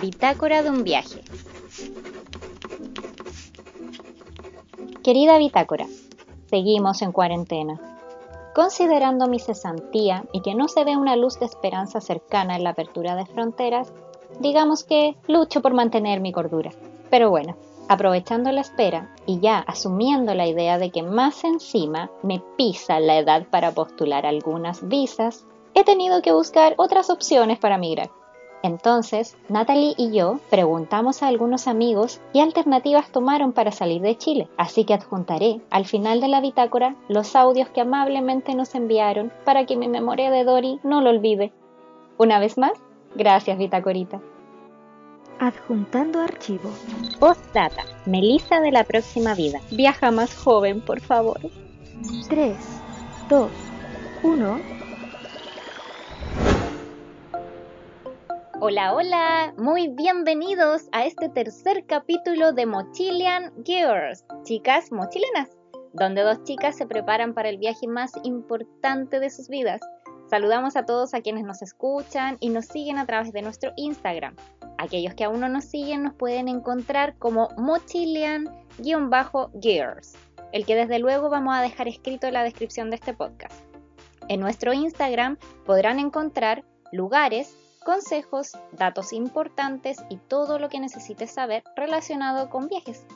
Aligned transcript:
Bitácora 0.00 0.62
de 0.62 0.70
un 0.70 0.84
viaje. 0.84 1.22
Querida 5.02 5.38
Bitácora, 5.38 5.86
seguimos 6.50 7.00
en 7.00 7.12
cuarentena. 7.12 7.80
Considerando 8.54 9.26
mi 9.26 9.38
cesantía 9.38 10.24
y 10.32 10.42
que 10.42 10.54
no 10.54 10.68
se 10.68 10.84
ve 10.84 10.96
una 10.96 11.16
luz 11.16 11.38
de 11.38 11.46
esperanza 11.46 12.00
cercana 12.00 12.56
en 12.56 12.64
la 12.64 12.70
apertura 12.70 13.14
de 13.14 13.24
fronteras, 13.24 13.92
digamos 14.40 14.84
que 14.84 15.16
lucho 15.28 15.62
por 15.62 15.72
mantener 15.72 16.20
mi 16.20 16.32
cordura. 16.32 16.72
Pero 17.08 17.30
bueno, 17.30 17.56
aprovechando 17.88 18.52
la 18.52 18.60
espera 18.60 19.14
y 19.24 19.40
ya 19.40 19.58
asumiendo 19.60 20.34
la 20.34 20.46
idea 20.46 20.78
de 20.78 20.90
que 20.90 21.02
más 21.02 21.44
encima 21.44 22.10
me 22.22 22.42
pisa 22.56 23.00
la 23.00 23.18
edad 23.18 23.46
para 23.48 23.72
postular 23.72 24.26
algunas 24.26 24.86
visas, 24.86 25.46
he 25.74 25.84
tenido 25.84 26.20
que 26.20 26.32
buscar 26.32 26.74
otras 26.76 27.10
opciones 27.10 27.58
para 27.58 27.78
migrar. 27.78 28.10
Entonces, 28.66 29.36
Natalie 29.48 29.94
y 29.96 30.10
yo 30.10 30.40
preguntamos 30.50 31.22
a 31.22 31.28
algunos 31.28 31.68
amigos 31.68 32.20
qué 32.32 32.42
alternativas 32.42 33.12
tomaron 33.12 33.52
para 33.52 33.70
salir 33.70 34.02
de 34.02 34.18
Chile, 34.18 34.48
así 34.56 34.84
que 34.84 34.92
adjuntaré 34.92 35.60
al 35.70 35.86
final 35.86 36.20
de 36.20 36.26
la 36.26 36.40
bitácora 36.40 36.96
los 37.08 37.36
audios 37.36 37.68
que 37.68 37.82
amablemente 37.82 38.56
nos 38.56 38.74
enviaron 38.74 39.32
para 39.44 39.66
que 39.66 39.76
mi 39.76 39.86
memoria 39.86 40.32
de 40.32 40.42
Dory 40.42 40.80
no 40.82 41.00
lo 41.00 41.10
olvide. 41.10 41.52
Una 42.18 42.40
vez 42.40 42.58
más, 42.58 42.72
gracias 43.14 43.56
bitácorita. 43.56 44.20
Adjuntando 45.38 46.20
archivo. 46.20 46.68
Postdata. 47.20 47.84
Melissa 48.04 48.58
de 48.60 48.72
la 48.72 48.82
próxima 48.82 49.36
vida. 49.36 49.60
Viaja 49.70 50.10
más 50.10 50.34
joven, 50.34 50.80
por 50.80 51.00
favor. 51.00 51.38
3, 52.28 52.56
2, 53.28 53.48
1. 54.24 54.75
Hola, 58.58 58.94
hola, 58.94 59.52
muy 59.58 59.88
bienvenidos 59.88 60.88
a 60.92 61.04
este 61.04 61.28
tercer 61.28 61.84
capítulo 61.84 62.54
de 62.54 62.64
Mochilian 62.64 63.52
Girls, 63.62 64.24
chicas 64.44 64.90
mochilenas, 64.90 65.50
donde 65.92 66.22
dos 66.22 66.42
chicas 66.44 66.74
se 66.74 66.86
preparan 66.86 67.34
para 67.34 67.50
el 67.50 67.58
viaje 67.58 67.86
más 67.86 68.12
importante 68.24 69.20
de 69.20 69.28
sus 69.28 69.50
vidas. 69.50 69.82
Saludamos 70.30 70.74
a 70.76 70.86
todos 70.86 71.12
a 71.12 71.20
quienes 71.20 71.44
nos 71.44 71.60
escuchan 71.60 72.38
y 72.40 72.48
nos 72.48 72.64
siguen 72.64 72.96
a 72.96 73.04
través 73.04 73.30
de 73.34 73.42
nuestro 73.42 73.72
Instagram. 73.76 74.34
Aquellos 74.78 75.12
que 75.12 75.24
aún 75.24 75.40
no 75.40 75.50
nos 75.50 75.66
siguen 75.66 76.04
nos 76.04 76.14
pueden 76.14 76.48
encontrar 76.48 77.18
como 77.18 77.50
Mochilian-Girls, 77.58 80.16
el 80.52 80.64
que 80.64 80.76
desde 80.76 80.98
luego 80.98 81.28
vamos 81.28 81.54
a 81.54 81.60
dejar 81.60 81.88
escrito 81.88 82.26
en 82.26 82.32
la 82.32 82.42
descripción 82.42 82.88
de 82.88 82.96
este 82.96 83.12
podcast. 83.12 83.60
En 84.28 84.40
nuestro 84.40 84.72
Instagram 84.72 85.36
podrán 85.66 85.98
encontrar 85.98 86.64
lugares, 86.90 87.54
consejos, 87.86 88.50
datos 88.72 89.12
importantes 89.12 89.98
y 90.10 90.16
todo 90.16 90.58
lo 90.58 90.68
que 90.68 90.80
necesites 90.80 91.30
saber 91.30 91.62
relacionado 91.76 92.50
con 92.50 92.66
viajes. 92.66 93.06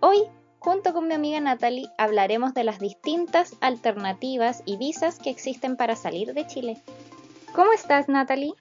Hoy, 0.00 0.18
junto 0.58 0.92
con 0.92 1.08
mi 1.08 1.14
amiga 1.14 1.40
Natalie, 1.40 1.88
hablaremos 1.96 2.52
de 2.52 2.64
las 2.64 2.78
distintas 2.78 3.56
alternativas 3.62 4.62
y 4.66 4.76
visas 4.76 5.18
que 5.18 5.30
existen 5.30 5.78
para 5.78 5.96
salir 5.96 6.34
de 6.34 6.46
Chile. 6.46 6.82
¿Cómo 7.54 7.72
estás, 7.72 8.10
Natalie? 8.10 8.52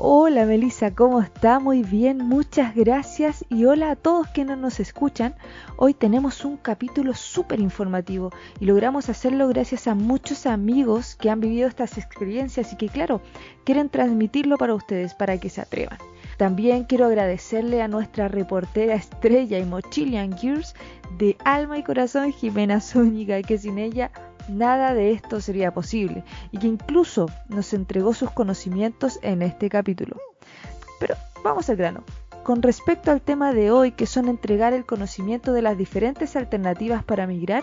Hola 0.00 0.46
Melissa, 0.46 0.94
¿cómo 0.94 1.20
está? 1.20 1.58
Muy 1.58 1.82
bien, 1.82 2.18
muchas 2.18 2.72
gracias 2.76 3.44
y 3.48 3.64
hola 3.64 3.90
a 3.90 3.96
todos 3.96 4.28
que 4.28 4.44
no 4.44 4.54
nos 4.54 4.78
escuchan. 4.78 5.34
Hoy 5.76 5.92
tenemos 5.92 6.44
un 6.44 6.56
capítulo 6.56 7.14
súper 7.14 7.58
informativo 7.58 8.30
y 8.60 8.66
logramos 8.66 9.08
hacerlo 9.08 9.48
gracias 9.48 9.88
a 9.88 9.96
muchos 9.96 10.46
amigos 10.46 11.16
que 11.16 11.30
han 11.30 11.40
vivido 11.40 11.66
estas 11.66 11.98
experiencias 11.98 12.72
y 12.72 12.76
que 12.76 12.88
claro, 12.88 13.20
quieren 13.64 13.88
transmitirlo 13.88 14.56
para 14.56 14.76
ustedes 14.76 15.14
para 15.14 15.40
que 15.40 15.50
se 15.50 15.62
atrevan. 15.62 15.98
También 16.36 16.84
quiero 16.84 17.06
agradecerle 17.06 17.82
a 17.82 17.88
nuestra 17.88 18.28
reportera 18.28 18.94
estrella 18.94 19.58
y 19.58 19.64
Mochilian 19.64 20.38
Gears 20.38 20.76
de 21.18 21.36
alma 21.44 21.76
y 21.76 21.82
corazón 21.82 22.32
Jimena 22.32 22.80
Zúñiga, 22.80 23.42
que 23.42 23.58
sin 23.58 23.80
ella 23.80 24.12
nada 24.48 24.94
de 24.94 25.12
esto 25.12 25.40
sería 25.40 25.72
posible 25.72 26.24
y 26.50 26.58
que 26.58 26.66
incluso 26.66 27.26
nos 27.48 27.72
entregó 27.72 28.14
sus 28.14 28.30
conocimientos 28.30 29.18
en 29.22 29.42
este 29.42 29.68
capítulo. 29.68 30.16
Pero 31.00 31.14
vamos 31.44 31.68
al 31.70 31.76
grano. 31.76 32.04
Con 32.42 32.62
respecto 32.62 33.10
al 33.10 33.20
tema 33.20 33.52
de 33.52 33.70
hoy, 33.70 33.92
que 33.92 34.06
son 34.06 34.28
entregar 34.28 34.72
el 34.72 34.86
conocimiento 34.86 35.52
de 35.52 35.62
las 35.62 35.76
diferentes 35.76 36.34
alternativas 36.34 37.04
para 37.04 37.26
migrar, 37.26 37.62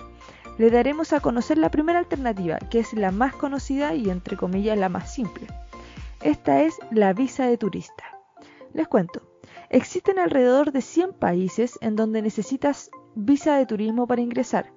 le 0.58 0.70
daremos 0.70 1.12
a 1.12 1.20
conocer 1.20 1.58
la 1.58 1.72
primera 1.72 2.00
alternativa, 2.00 2.60
que 2.60 2.80
es 2.80 2.94
la 2.94 3.12
más 3.12 3.34
conocida 3.34 3.94
y 3.94 4.10
entre 4.10 4.38
comillas 4.38 4.78
la 4.78 4.90
más 4.90 5.12
simple. 5.12 5.48
Esta 6.22 6.62
es 6.62 6.78
la 6.92 7.14
visa 7.14 7.46
de 7.48 7.58
turista. 7.58 8.04
Les 8.74 8.88
cuento, 8.88 9.22
existen 9.70 10.20
alrededor 10.20 10.72
de 10.72 10.82
100 10.82 11.14
países 11.14 11.78
en 11.82 11.96
donde 11.96 12.22
necesitas 12.22 12.90
visa 13.16 13.58
de 13.58 13.66
turismo 13.66 14.08
para 14.08 14.22
ingresar. 14.22 14.72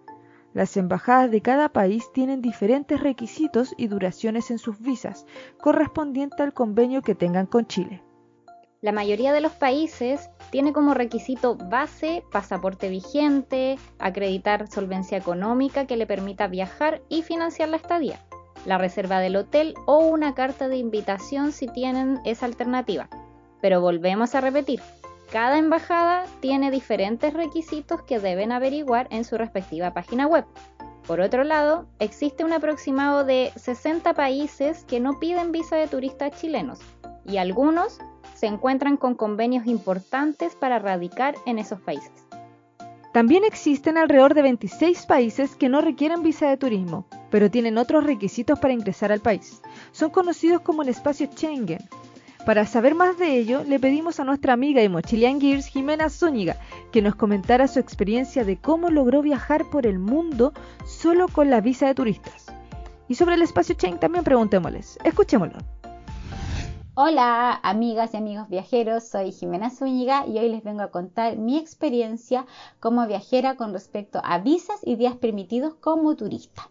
Las 0.55 0.77
embajadas 0.77 1.31
de 1.31 1.43
cada 1.43 1.69
país 1.69 2.11
tienen 2.13 2.41
diferentes 2.41 3.01
requisitos 3.01 3.75
y 3.77 3.89
duraciones 3.89 4.51
en 4.51 4.59
sus 4.59 4.81
visas, 4.81 5.27
correspondiente 5.61 6.43
al 6.43 6.55
convenio 6.55 7.03
que 7.03 7.15
tengan 7.15 7.47
con 7.47 7.67
Chile. 7.67 8.03
La 8.81 8.93
mayoría 8.93 9.33
de 9.33 9.41
los 9.41 9.53
países 9.53 10.31
tiene 10.51 10.73
como 10.73 10.95
requisito 10.95 11.57
base 11.57 12.23
pasaporte 12.31 12.89
vigente, 12.89 13.77
acreditar 13.99 14.69
solvencia 14.69 15.19
económica 15.19 15.87
que 15.87 15.97
le 15.97 16.07
permita 16.07 16.47
viajar 16.47 17.03
y 17.09 17.23
financiar 17.23 17.69
la 17.69 17.77
estadía, 17.77 18.21
la 18.65 18.79
reserva 18.79 19.19
del 19.19 19.35
hotel 19.35 19.75
o 19.87 19.99
una 19.99 20.35
carta 20.35 20.69
de 20.69 20.77
invitación 20.77 21.51
si 21.51 21.67
tienen 21.67 22.21
esa 22.25 22.47
alternativa. 22.47 23.09
Pero 23.61 23.81
volvemos 23.81 24.37
a 24.37 24.41
repetir, 24.41 24.81
cada 25.31 25.59
embajada 25.59 26.25
tiene 26.41 26.71
diferentes 26.71 27.35
requisitos 27.35 28.03
que 28.03 28.19
deben 28.19 28.53
averiguar 28.53 29.07
en 29.11 29.25
su 29.25 29.37
respectiva 29.37 29.93
página 29.93 30.27
web. 30.27 30.45
Por 31.07 31.21
otro 31.21 31.45
lado, 31.45 31.87
existe 31.99 32.45
un 32.45 32.53
aproximado 32.53 33.25
de 33.25 33.53
60 33.57 34.15
países 34.15 34.85
que 34.85 35.01
no 35.01 35.19
piden 35.19 35.53
visa 35.53 35.77
de 35.77 35.89
turistas 35.89 36.39
chilenos 36.41 36.81
y 37.25 37.39
algunos 37.39 37.99
se 38.35 38.47
encuentran 38.47 38.97
con 38.97 39.15
convenios 39.15 39.67
importantes 39.67 40.55
para 40.55 40.79
radicar 40.79 41.35
en 41.47 41.59
esos 41.59 41.81
países. 41.81 42.13
También 43.13 43.43
existen 43.45 43.97
alrededor 43.97 44.35
de 44.35 44.43
26 44.43 45.07
países 45.07 45.57
que 45.57 45.69
no 45.69 45.81
requieren 45.81 46.23
visa 46.23 46.49
de 46.49 46.57
turismo, 46.57 47.07
pero 47.31 47.51
tienen 47.51 47.79
otros 47.79 48.05
requisitos 48.05 48.59
para 48.59 48.75
ingresar 48.75 49.11
al 49.11 49.21
país. 49.21 49.63
Son 49.93 50.11
conocidos 50.11 50.61
como 50.61 50.83
el 50.83 50.91
espacio 50.91 51.27
Schengen, 51.27 51.81
para 52.45 52.67
saber 52.67 52.95
más 52.95 53.19
de 53.19 53.39
ello, 53.39 53.63
le 53.65 53.79
pedimos 53.79 54.21
a 54.21 54.25
nuestra 54.25 54.53
amiga 54.53 54.83
y 54.83 54.89
Mochilian 54.89 55.41
Gears, 55.41 55.67
Jimena 55.67 56.09
Zúñiga, 56.09 56.57
que 56.93 57.03
nos 57.03 57.15
comentara 57.15 57.69
su 57.69 57.79
experiencia 57.79 58.45
de 58.45 58.57
cómo 58.57 58.89
logró 58.91 59.23
viajar 59.23 59.69
por 59.71 59.87
el 59.87 59.99
mundo 59.99 60.53
solo 60.87 61.29
con 61.29 61.51
la 61.51 61.61
visa 61.61 61.87
de 61.87 61.95
turistas. 61.95 62.47
Y 63.09 63.15
sobre 63.15 63.35
el 63.35 63.43
espacio 63.43 63.75
Chain 63.75 63.99
también 63.99 64.25
preguntémosles. 64.25 64.99
Escuchémoslo. 65.05 65.59
Hola 66.95 67.61
amigas 67.63 68.13
y 68.13 68.17
amigos 68.17 68.49
viajeros, 68.49 69.05
soy 69.05 69.31
Jimena 69.31 69.71
Zúñiga 69.71 70.27
y 70.27 70.39
hoy 70.39 70.49
les 70.49 70.65
vengo 70.65 70.83
a 70.83 70.91
contar 70.91 71.37
mi 71.37 71.57
experiencia 71.57 72.45
como 72.81 73.07
viajera 73.07 73.55
con 73.55 73.73
respecto 73.73 74.21
a 74.25 74.39
visas 74.39 74.81
y 74.83 74.97
días 74.97 75.15
permitidos 75.15 75.75
como 75.75 76.17
turista. 76.17 76.71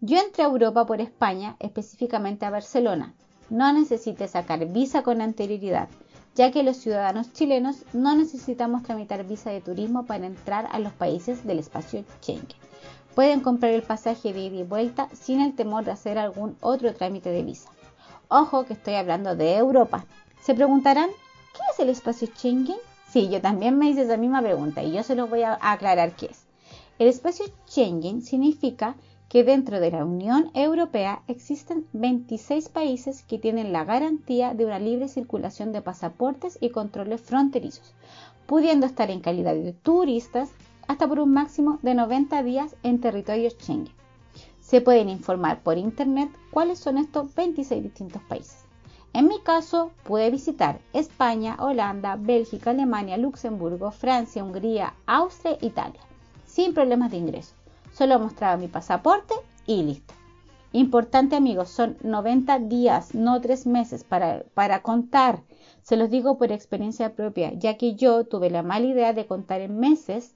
Yo 0.00 0.18
entré 0.18 0.44
a 0.44 0.48
Europa 0.48 0.84
por 0.84 1.00
España, 1.00 1.56
específicamente 1.58 2.44
a 2.44 2.50
Barcelona, 2.50 3.14
no 3.50 3.72
necesite 3.72 4.28
sacar 4.28 4.66
visa 4.66 5.02
con 5.02 5.20
anterioridad, 5.20 5.88
ya 6.34 6.50
que 6.50 6.62
los 6.62 6.76
ciudadanos 6.76 7.32
chilenos 7.32 7.84
no 7.92 8.14
necesitamos 8.14 8.82
tramitar 8.82 9.24
visa 9.24 9.50
de 9.50 9.60
turismo 9.60 10.04
para 10.04 10.26
entrar 10.26 10.68
a 10.70 10.78
los 10.78 10.92
países 10.92 11.46
del 11.46 11.58
espacio 11.58 12.04
Schengen. 12.20 12.58
Pueden 13.14 13.40
comprar 13.40 13.72
el 13.72 13.82
pasaje 13.82 14.32
de 14.32 14.40
ida 14.40 14.56
y 14.56 14.62
vuelta 14.62 15.08
sin 15.14 15.40
el 15.40 15.54
temor 15.54 15.84
de 15.84 15.92
hacer 15.92 16.18
algún 16.18 16.56
otro 16.60 16.92
trámite 16.94 17.30
de 17.30 17.42
visa. 17.42 17.70
Ojo 18.28 18.66
que 18.66 18.74
estoy 18.74 18.94
hablando 18.94 19.36
de 19.36 19.56
Europa. 19.56 20.04
Se 20.42 20.54
preguntarán, 20.54 21.08
¿qué 21.54 21.60
es 21.72 21.80
el 21.80 21.88
espacio 21.88 22.28
Schengen? 22.28 22.76
Sí, 23.08 23.30
yo 23.30 23.40
también 23.40 23.78
me 23.78 23.88
hice 23.88 24.02
esa 24.02 24.18
misma 24.18 24.42
pregunta 24.42 24.82
y 24.82 24.92
yo 24.92 25.02
se 25.02 25.14
lo 25.14 25.28
voy 25.28 25.42
a 25.42 25.58
aclarar 25.62 26.14
qué 26.16 26.26
es. 26.26 26.46
El 26.98 27.08
espacio 27.08 27.46
Schengen 27.66 28.20
significa 28.20 28.96
que 29.28 29.42
dentro 29.42 29.80
de 29.80 29.90
la 29.90 30.04
Unión 30.04 30.50
Europea 30.54 31.22
existen 31.26 31.86
26 31.92 32.68
países 32.68 33.24
que 33.24 33.38
tienen 33.38 33.72
la 33.72 33.84
garantía 33.84 34.54
de 34.54 34.64
una 34.64 34.78
libre 34.78 35.08
circulación 35.08 35.72
de 35.72 35.82
pasaportes 35.82 36.58
y 36.60 36.70
controles 36.70 37.22
fronterizos, 37.22 37.94
pudiendo 38.46 38.86
estar 38.86 39.10
en 39.10 39.20
calidad 39.20 39.54
de 39.54 39.72
turistas 39.72 40.50
hasta 40.86 41.08
por 41.08 41.18
un 41.18 41.32
máximo 41.32 41.80
de 41.82 41.94
90 41.94 42.42
días 42.44 42.76
en 42.84 43.00
territorio 43.00 43.50
Schengen. 43.50 43.92
Se 44.60 44.80
pueden 44.80 45.08
informar 45.08 45.60
por 45.62 45.76
internet 45.76 46.30
cuáles 46.52 46.78
son 46.78 46.96
estos 46.96 47.34
26 47.34 47.82
distintos 47.82 48.22
países. 48.22 48.64
En 49.12 49.26
mi 49.26 49.40
caso, 49.40 49.90
pude 50.04 50.30
visitar 50.30 50.80
España, 50.92 51.56
Holanda, 51.58 52.16
Bélgica, 52.16 52.70
Alemania, 52.70 53.16
Luxemburgo, 53.16 53.90
Francia, 53.90 54.44
Hungría, 54.44 54.94
Austria 55.06 55.56
e 55.60 55.66
Italia, 55.66 56.00
sin 56.44 56.74
problemas 56.74 57.10
de 57.10 57.16
ingreso 57.16 57.54
Solo 57.96 58.18
mostraba 58.18 58.58
mi 58.58 58.68
pasaporte 58.68 59.32
y 59.64 59.82
listo. 59.82 60.12
Importante 60.72 61.34
amigos, 61.34 61.70
son 61.70 61.96
90 62.02 62.58
días, 62.58 63.14
no 63.14 63.40
3 63.40 63.66
meses 63.66 64.04
para, 64.04 64.44
para 64.52 64.82
contar. 64.82 65.44
Se 65.80 65.96
los 65.96 66.10
digo 66.10 66.36
por 66.36 66.52
experiencia 66.52 67.14
propia, 67.14 67.54
ya 67.54 67.78
que 67.78 67.94
yo 67.94 68.24
tuve 68.24 68.50
la 68.50 68.62
mala 68.62 68.84
idea 68.84 69.14
de 69.14 69.24
contar 69.24 69.62
en 69.62 69.78
meses 69.78 70.34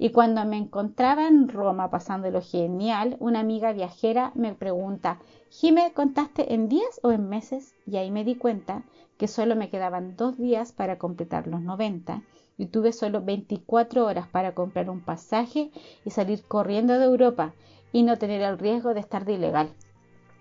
y 0.00 0.10
cuando 0.10 0.44
me 0.46 0.56
encontraba 0.56 1.28
en 1.28 1.48
Roma 1.48 1.90
pasando 1.90 2.28
lo 2.32 2.42
genial, 2.42 3.16
una 3.20 3.38
amiga 3.38 3.72
viajera 3.72 4.32
me 4.34 4.54
pregunta, 4.54 5.20
Jime, 5.50 5.92
¿contaste 5.94 6.54
en 6.54 6.68
días 6.68 6.98
o 7.04 7.12
en 7.12 7.28
meses? 7.28 7.72
Y 7.86 7.98
ahí 7.98 8.10
me 8.10 8.24
di 8.24 8.34
cuenta 8.34 8.82
que 9.16 9.28
solo 9.28 9.54
me 9.54 9.70
quedaban 9.70 10.16
dos 10.16 10.38
días 10.38 10.72
para 10.72 10.98
completar 10.98 11.46
los 11.46 11.60
90 11.60 12.24
y 12.58 12.66
tuve 12.66 12.92
solo 12.92 13.22
24 13.22 14.06
horas 14.06 14.26
para 14.28 14.54
comprar 14.54 14.90
un 14.90 15.00
pasaje 15.00 15.70
y 16.04 16.10
salir 16.10 16.42
corriendo 16.44 16.98
de 16.98 17.04
Europa 17.04 17.54
y 17.92 18.02
no 18.02 18.16
tener 18.16 18.42
el 18.42 18.58
riesgo 18.58 18.94
de 18.94 19.00
estar 19.00 19.24
de 19.24 19.34
ilegal 19.34 19.70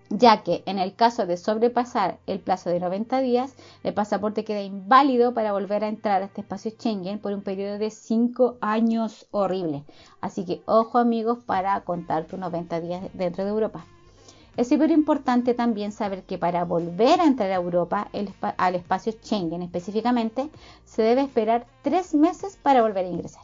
ya 0.09 0.43
que 0.43 0.63
en 0.65 0.79
el 0.79 0.95
caso 0.95 1.25
de 1.25 1.37
sobrepasar 1.37 2.19
el 2.27 2.39
plazo 2.39 2.69
de 2.69 2.79
90 2.79 3.21
días, 3.21 3.55
el 3.83 3.93
pasaporte 3.93 4.43
queda 4.43 4.61
inválido 4.61 5.33
para 5.33 5.51
volver 5.51 5.83
a 5.83 5.87
entrar 5.87 6.21
a 6.21 6.25
este 6.25 6.41
espacio 6.41 6.71
Schengen 6.71 7.19
por 7.19 7.33
un 7.33 7.41
periodo 7.41 7.77
de 7.77 7.89
5 7.89 8.57
años 8.61 9.27
horrible. 9.31 9.83
Así 10.21 10.45
que 10.45 10.61
ojo 10.65 10.99
amigos 10.99 11.39
para 11.45 11.79
contar 11.81 12.25
tus 12.25 12.39
90 12.39 12.81
días 12.81 13.03
dentro 13.13 13.43
de 13.43 13.49
Europa. 13.49 13.85
Es 14.57 14.69
súper 14.69 14.91
importante 14.91 15.53
también 15.53 15.91
saber 15.91 16.23
que 16.23 16.37
para 16.37 16.63
volver 16.63 17.19
a 17.19 17.25
entrar 17.25 17.51
a 17.51 17.55
Europa, 17.55 18.09
al 18.57 18.75
espacio 18.75 19.11
Schengen 19.11 19.61
específicamente, 19.61 20.49
se 20.85 21.01
debe 21.01 21.21
esperar 21.21 21.67
3 21.81 22.15
meses 22.15 22.57
para 22.61 22.81
volver 22.81 23.05
a 23.05 23.09
ingresar. 23.09 23.43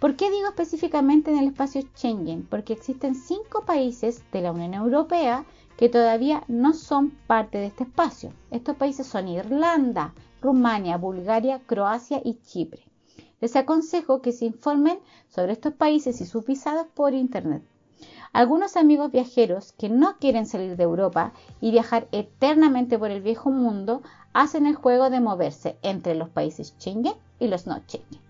¿Por 0.00 0.16
qué 0.16 0.30
digo 0.30 0.48
específicamente 0.48 1.30
en 1.30 1.38
el 1.38 1.48
espacio 1.48 1.82
Schengen? 1.82 2.46
Porque 2.46 2.72
existen 2.72 3.14
5 3.14 3.62
países 3.66 4.24
de 4.32 4.40
la 4.40 4.52
Unión 4.52 4.74
Europea 4.74 5.44
que 5.76 5.88
todavía 5.88 6.44
no 6.48 6.72
son 6.72 7.10
parte 7.26 7.58
de 7.58 7.66
este 7.66 7.84
espacio. 7.84 8.32
Estos 8.50 8.76
países 8.76 9.06
son 9.06 9.28
Irlanda, 9.28 10.14
Rumania, 10.40 10.96
Bulgaria, 10.96 11.60
Croacia 11.66 12.20
y 12.24 12.40
Chipre. 12.40 12.84
Les 13.40 13.54
aconsejo 13.54 14.22
que 14.22 14.32
se 14.32 14.46
informen 14.46 14.98
sobre 15.28 15.52
estos 15.52 15.74
países 15.74 16.20
y 16.20 16.26
sus 16.26 16.44
visados 16.46 16.86
por 16.94 17.12
Internet. 17.14 17.62
Algunos 18.32 18.76
amigos 18.76 19.12
viajeros 19.12 19.72
que 19.72 19.90
no 19.90 20.16
quieren 20.16 20.46
salir 20.46 20.76
de 20.76 20.84
Europa 20.84 21.32
y 21.60 21.70
viajar 21.70 22.08
eternamente 22.12 22.98
por 22.98 23.10
el 23.10 23.20
viejo 23.20 23.50
mundo 23.50 24.02
hacen 24.32 24.64
el 24.66 24.74
juego 24.74 25.10
de 25.10 25.20
moverse 25.20 25.76
entre 25.82 26.14
los 26.14 26.30
países 26.30 26.74
Schengen 26.78 27.14
y 27.38 27.48
los 27.48 27.66
no 27.66 27.78
Schengen. 27.80 28.20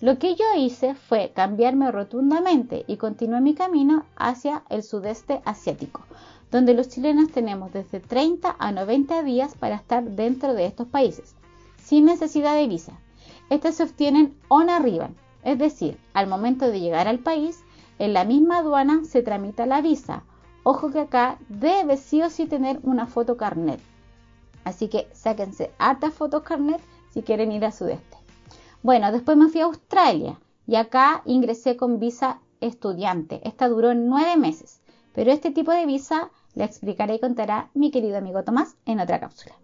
Lo 0.00 0.18
que 0.18 0.34
yo 0.34 0.44
hice 0.56 0.94
fue 0.94 1.32
cambiarme 1.34 1.90
rotundamente 1.90 2.84
y 2.86 2.98
continué 2.98 3.40
mi 3.40 3.54
camino 3.54 4.04
hacia 4.16 4.64
el 4.68 4.82
sudeste 4.82 5.40
asiático, 5.46 6.02
donde 6.50 6.74
los 6.74 6.88
chilenos 6.88 7.32
tenemos 7.32 7.72
desde 7.72 8.00
30 8.00 8.54
a 8.58 8.70
90 8.70 9.22
días 9.22 9.54
para 9.54 9.76
estar 9.76 10.04
dentro 10.04 10.52
de 10.52 10.66
estos 10.66 10.86
países, 10.88 11.34
sin 11.82 12.04
necesidad 12.04 12.54
de 12.54 12.68
visa. 12.68 12.92
Estas 13.48 13.76
se 13.76 13.84
obtienen 13.84 14.36
on 14.48 14.68
arriba, 14.68 15.08
es 15.42 15.58
decir, 15.58 15.98
al 16.12 16.26
momento 16.26 16.70
de 16.70 16.80
llegar 16.80 17.08
al 17.08 17.18
país, 17.18 17.64
en 17.98 18.12
la 18.12 18.24
misma 18.24 18.58
aduana 18.58 19.04
se 19.04 19.22
tramita 19.22 19.66
la 19.66 19.80
visa. 19.82 20.24
Ojo 20.62 20.90
que 20.90 21.00
acá 21.00 21.38
debe 21.48 21.96
sí 21.96 22.22
o 22.22 22.30
sí 22.30 22.46
tener 22.46 22.80
una 22.82 23.06
foto 23.06 23.36
carnet. 23.36 23.80
Así 24.64 24.88
que 24.88 25.08
sáquense 25.12 25.72
hartas 25.78 26.14
fotos 26.14 26.42
carnet 26.42 26.80
si 27.10 27.22
quieren 27.22 27.52
ir 27.52 27.64
a 27.64 27.72
sudeste. 27.72 28.16
Bueno, 28.82 29.10
después 29.12 29.36
me 29.36 29.48
fui 29.48 29.60
a 29.60 29.64
Australia 29.64 30.38
y 30.66 30.76
acá 30.76 31.22
ingresé 31.24 31.76
con 31.76 31.98
visa 31.98 32.40
estudiante. 32.60 33.40
Esta 33.44 33.68
duró 33.68 33.94
nueve 33.94 34.36
meses, 34.36 34.80
pero 35.14 35.32
este 35.32 35.50
tipo 35.50 35.72
de 35.72 35.86
visa 35.86 36.30
le 36.54 36.64
explicaré 36.64 37.14
y 37.14 37.20
contará 37.20 37.70
mi 37.74 37.90
querido 37.90 38.18
amigo 38.18 38.44
Tomás 38.44 38.76
en 38.84 39.00
otra 39.00 39.20
cápsula. 39.20 39.54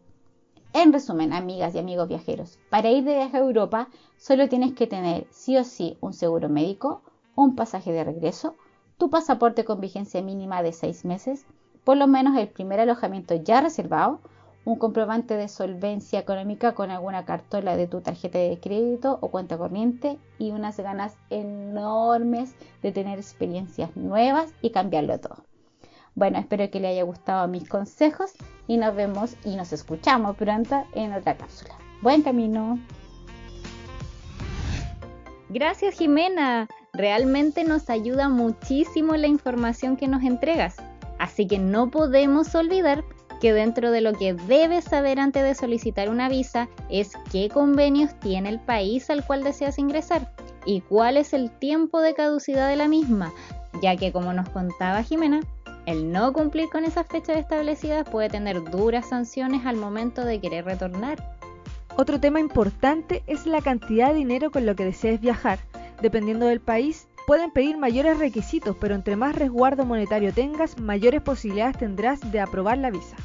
En 0.72 0.92
resumen, 0.92 1.32
amigas 1.32 1.74
y 1.74 1.78
amigos 1.78 2.08
viajeros, 2.08 2.58
para 2.68 2.90
ir 2.90 3.04
de 3.04 3.14
viaje 3.14 3.36
a 3.36 3.40
Europa 3.40 3.88
solo 4.16 4.48
tienes 4.48 4.74
que 4.74 4.88
tener 4.88 5.26
sí 5.30 5.56
o 5.56 5.62
sí 5.62 5.96
un 6.00 6.12
seguro 6.12 6.48
médico, 6.48 7.02
un 7.34 7.56
pasaje 7.56 7.92
de 7.92 8.04
regreso, 8.04 8.54
tu 8.98 9.10
pasaporte 9.10 9.64
con 9.64 9.80
vigencia 9.80 10.22
mínima 10.22 10.62
de 10.62 10.72
seis 10.72 11.04
meses, 11.04 11.46
por 11.84 11.96
lo 11.96 12.06
menos 12.06 12.36
el 12.36 12.48
primer 12.48 12.80
alojamiento 12.80 13.34
ya 13.34 13.60
reservado, 13.60 14.20
un 14.64 14.78
comprobante 14.78 15.36
de 15.36 15.48
solvencia 15.48 16.18
económica 16.18 16.72
con 16.74 16.90
alguna 16.90 17.24
cartola 17.24 17.76
de 17.76 17.86
tu 17.86 18.00
tarjeta 18.00 18.38
de 18.38 18.58
crédito 18.60 19.18
o 19.20 19.28
cuenta 19.30 19.58
corriente 19.58 20.18
y 20.38 20.52
unas 20.52 20.78
ganas 20.78 21.16
enormes 21.28 22.54
de 22.82 22.92
tener 22.92 23.18
experiencias 23.18 23.94
nuevas 23.96 24.52
y 24.62 24.70
cambiarlo 24.70 25.18
todo. 25.20 25.44
Bueno, 26.14 26.38
espero 26.38 26.70
que 26.70 26.80
le 26.80 26.88
haya 26.88 27.02
gustado 27.02 27.48
mis 27.48 27.68
consejos 27.68 28.32
y 28.66 28.76
nos 28.76 28.94
vemos 28.94 29.36
y 29.44 29.56
nos 29.56 29.72
escuchamos 29.72 30.36
pronto 30.36 30.84
en 30.94 31.12
otra 31.12 31.36
cápsula. 31.36 31.74
Buen 32.00 32.22
camino. 32.22 32.78
Gracias 35.50 35.98
Jimena, 35.98 36.68
realmente 36.94 37.64
nos 37.64 37.90
ayuda 37.90 38.28
muchísimo 38.28 39.16
la 39.16 39.26
información 39.26 39.96
que 39.96 40.08
nos 40.08 40.22
entregas. 40.22 40.76
Así 41.18 41.46
que 41.46 41.58
no 41.58 41.90
podemos 41.90 42.54
olvidar 42.54 43.04
que 43.40 43.52
dentro 43.52 43.90
de 43.90 44.00
lo 44.00 44.14
que 44.14 44.34
debes 44.34 44.84
saber 44.84 45.20
antes 45.20 45.42
de 45.42 45.54
solicitar 45.54 46.08
una 46.08 46.28
visa 46.28 46.68
es 46.88 47.12
qué 47.30 47.48
convenios 47.48 48.18
tiene 48.20 48.48
el 48.48 48.60
país 48.60 49.10
al 49.10 49.24
cual 49.24 49.44
deseas 49.44 49.78
ingresar 49.78 50.32
y 50.64 50.80
cuál 50.80 51.16
es 51.16 51.32
el 51.34 51.50
tiempo 51.50 52.00
de 52.00 52.14
caducidad 52.14 52.68
de 52.68 52.76
la 52.76 52.88
misma, 52.88 53.32
ya 53.82 53.96
que 53.96 54.12
como 54.12 54.32
nos 54.32 54.48
contaba 54.48 55.02
Jimena, 55.02 55.40
el 55.86 56.10
no 56.10 56.32
cumplir 56.32 56.70
con 56.70 56.84
esas 56.84 57.06
fechas 57.06 57.36
establecidas 57.36 58.08
puede 58.08 58.30
tener 58.30 58.62
duras 58.70 59.10
sanciones 59.10 59.66
al 59.66 59.76
momento 59.76 60.24
de 60.24 60.40
querer 60.40 60.64
retornar. 60.64 61.36
Otro 61.96 62.18
tema 62.18 62.40
importante 62.40 63.22
es 63.26 63.46
la 63.46 63.60
cantidad 63.60 64.08
de 64.08 64.14
dinero 64.14 64.50
con 64.50 64.64
lo 64.64 64.74
que 64.74 64.86
desees 64.86 65.20
viajar. 65.20 65.58
Dependiendo 66.00 66.46
del 66.46 66.60
país, 66.60 67.08
pueden 67.26 67.50
pedir 67.50 67.76
mayores 67.78 68.18
requisitos, 68.18 68.76
pero 68.80 68.94
entre 68.94 69.16
más 69.16 69.34
resguardo 69.34 69.84
monetario 69.84 70.32
tengas, 70.32 70.78
mayores 70.78 71.22
posibilidades 71.22 71.78
tendrás 71.78 72.32
de 72.32 72.40
aprobar 72.40 72.78
la 72.78 72.90
visa. 72.90 73.16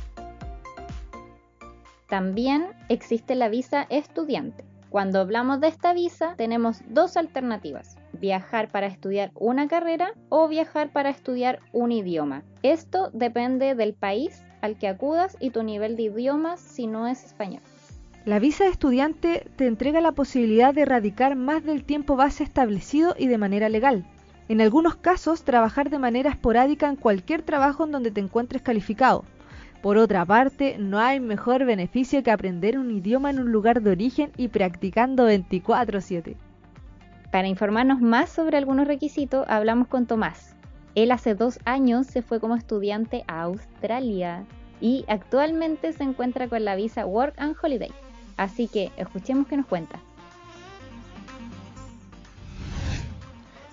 También 2.07 2.67
existe 2.87 3.35
la 3.35 3.49
visa 3.49 3.85
estudiante. 3.89 4.63
Cuando 4.89 5.19
hablamos 5.19 5.59
de 5.59 5.67
esta 5.67 5.93
visa, 5.93 6.33
tenemos 6.37 6.81
dos 6.89 7.17
alternativas 7.17 7.99
viajar 8.13 8.69
para 8.69 8.87
estudiar 8.87 9.31
una 9.35 9.67
carrera 9.67 10.13
o 10.29 10.47
viajar 10.47 10.91
para 10.91 11.09
estudiar 11.09 11.59
un 11.71 11.91
idioma. 11.91 12.43
Esto 12.63 13.09
depende 13.13 13.75
del 13.75 13.93
país 13.93 14.43
al 14.61 14.77
que 14.77 14.87
acudas 14.87 15.37
y 15.39 15.51
tu 15.51 15.63
nivel 15.63 15.95
de 15.95 16.03
idiomas 16.03 16.59
si 16.59 16.87
no 16.87 17.07
es 17.07 17.23
español. 17.23 17.61
La 18.29 18.37
visa 18.37 18.65
de 18.65 18.69
estudiante 18.69 19.47
te 19.55 19.65
entrega 19.65 20.01
la 20.01 20.11
posibilidad 20.11 20.71
de 20.71 20.85
radicar 20.85 21.35
más 21.35 21.63
del 21.63 21.83
tiempo 21.83 22.15
base 22.15 22.43
establecido 22.43 23.15
y 23.17 23.25
de 23.25 23.39
manera 23.39 23.69
legal. 23.69 24.05
En 24.49 24.61
algunos 24.61 24.95
casos, 24.95 25.41
trabajar 25.41 25.89
de 25.89 25.97
manera 25.97 26.29
esporádica 26.29 26.87
en 26.87 26.95
cualquier 26.95 27.41
trabajo 27.41 27.85
en 27.85 27.91
donde 27.91 28.11
te 28.11 28.21
encuentres 28.21 28.61
calificado. 28.61 29.25
Por 29.81 29.97
otra 29.97 30.23
parte, 30.25 30.77
no 30.77 30.99
hay 30.99 31.19
mejor 31.19 31.65
beneficio 31.65 32.21
que 32.21 32.29
aprender 32.29 32.77
un 32.77 32.91
idioma 32.91 33.31
en 33.31 33.39
un 33.39 33.51
lugar 33.51 33.81
de 33.81 33.89
origen 33.89 34.31
y 34.37 34.49
practicando 34.49 35.25
24/7. 35.25 36.35
Para 37.31 37.47
informarnos 37.47 37.99
más 37.99 38.29
sobre 38.29 38.57
algunos 38.57 38.87
requisitos, 38.87 39.43
hablamos 39.47 39.87
con 39.87 40.05
Tomás. 40.05 40.55
Él 40.93 41.09
hace 41.09 41.33
dos 41.33 41.57
años 41.65 42.05
se 42.05 42.21
fue 42.21 42.39
como 42.39 42.55
estudiante 42.55 43.23
a 43.25 43.41
Australia 43.41 44.45
y 44.79 45.03
actualmente 45.07 45.93
se 45.93 46.03
encuentra 46.03 46.47
con 46.47 46.63
la 46.63 46.75
visa 46.75 47.07
Work 47.07 47.33
and 47.39 47.55
Holiday. 47.59 47.89
Así 48.39 48.69
que 48.69 48.93
escuchemos 48.95 49.47
qué 49.47 49.57
nos 49.57 49.65
cuenta. 49.65 49.99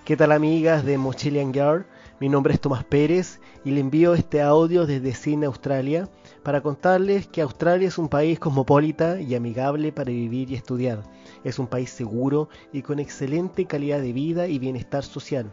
¿Qué 0.03 0.17
tal 0.17 0.33
amigas 0.33 0.83
de 0.83 0.97
Mochilian 0.97 1.53
Girl? 1.53 1.85
Mi 2.19 2.27
nombre 2.27 2.53
es 2.53 2.59
Tomás 2.59 2.83
Pérez 2.83 3.39
y 3.63 3.71
le 3.71 3.79
envío 3.79 4.13
este 4.13 4.41
audio 4.41 4.85
desde 4.85 5.13
Sydney, 5.13 5.45
Australia, 5.45 6.09
para 6.43 6.59
contarles 6.59 7.27
que 7.27 7.41
Australia 7.41 7.87
es 7.87 7.97
un 7.97 8.09
país 8.09 8.39
cosmopolita 8.39 9.21
y 9.21 9.35
amigable 9.35 9.93
para 9.93 10.11
vivir 10.11 10.51
y 10.51 10.55
estudiar. 10.55 11.01
Es 11.45 11.59
un 11.59 11.67
país 11.67 11.89
seguro 11.89 12.49
y 12.73 12.81
con 12.81 12.99
excelente 12.99 13.67
calidad 13.67 14.01
de 14.01 14.11
vida 14.11 14.49
y 14.49 14.59
bienestar 14.59 15.05
social. 15.05 15.49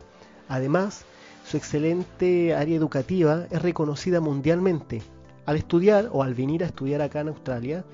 Además, 0.48 1.04
su 1.46 1.56
excelente 1.56 2.52
área 2.52 2.76
educativa 2.76 3.46
es 3.52 3.62
reconocida 3.62 4.20
mundialmente. 4.20 5.02
Al 5.46 5.54
estudiar 5.54 6.08
o 6.10 6.24
al 6.24 6.34
venir 6.34 6.64
a 6.64 6.66
estudiar 6.66 7.00
acá 7.00 7.20
en 7.20 7.28
Australia, 7.28 7.84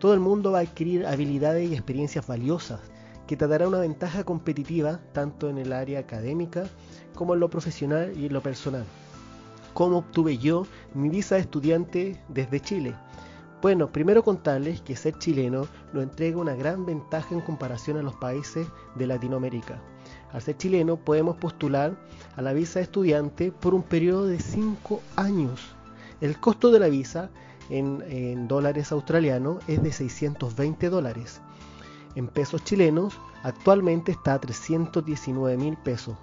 todo 0.00 0.12
el 0.12 0.20
mundo 0.20 0.50
va 0.50 0.58
a 0.58 0.62
adquirir 0.62 1.06
habilidades 1.06 1.70
y 1.70 1.74
experiencias 1.74 2.26
valiosas 2.26 2.80
que 3.28 3.36
te 3.36 3.46
dará 3.46 3.68
una 3.68 3.78
ventaja 3.78 4.24
competitiva 4.24 4.98
tanto 5.12 5.48
en 5.48 5.58
el 5.58 5.72
área 5.72 6.00
académica 6.00 6.64
como 7.14 7.34
en 7.34 7.40
lo 7.40 7.48
profesional 7.48 8.12
y 8.16 8.26
en 8.26 8.32
lo 8.32 8.42
personal 8.42 8.84
cómo 9.74 9.98
obtuve 9.98 10.38
yo 10.38 10.66
mi 10.94 11.08
visa 11.08 11.36
de 11.36 11.42
estudiante 11.42 12.20
desde 12.28 12.60
Chile. 12.60 12.94
Bueno, 13.62 13.88
primero 13.88 14.22
contarles 14.22 14.80
que 14.80 14.96
ser 14.96 15.18
chileno 15.18 15.68
nos 15.92 16.02
entrega 16.02 16.38
una 16.38 16.54
gran 16.54 16.86
ventaja 16.86 17.34
en 17.34 17.42
comparación 17.42 17.98
a 17.98 18.02
los 18.02 18.14
países 18.14 18.66
de 18.94 19.06
Latinoamérica. 19.06 19.80
Al 20.32 20.40
ser 20.40 20.56
chileno 20.56 20.96
podemos 20.96 21.36
postular 21.36 21.94
a 22.36 22.42
la 22.42 22.52
visa 22.52 22.78
de 22.78 22.84
estudiante 22.84 23.52
por 23.52 23.74
un 23.74 23.82
periodo 23.82 24.26
de 24.26 24.40
5 24.40 25.02
años. 25.16 25.74
El 26.20 26.38
costo 26.38 26.70
de 26.70 26.78
la 26.78 26.88
visa 26.88 27.30
en, 27.70 28.48
dólares 28.48 28.92
australianos 28.92 29.62
es 29.68 29.82
de 29.82 29.92
620 29.92 30.90
dólares. 30.90 31.40
En 32.14 32.26
pesos 32.28 32.64
chilenos 32.64 33.18
actualmente 33.42 34.12
está 34.12 34.34
a 34.34 34.40
319 34.40 35.56
mil 35.56 35.76
pesos. 35.76 36.16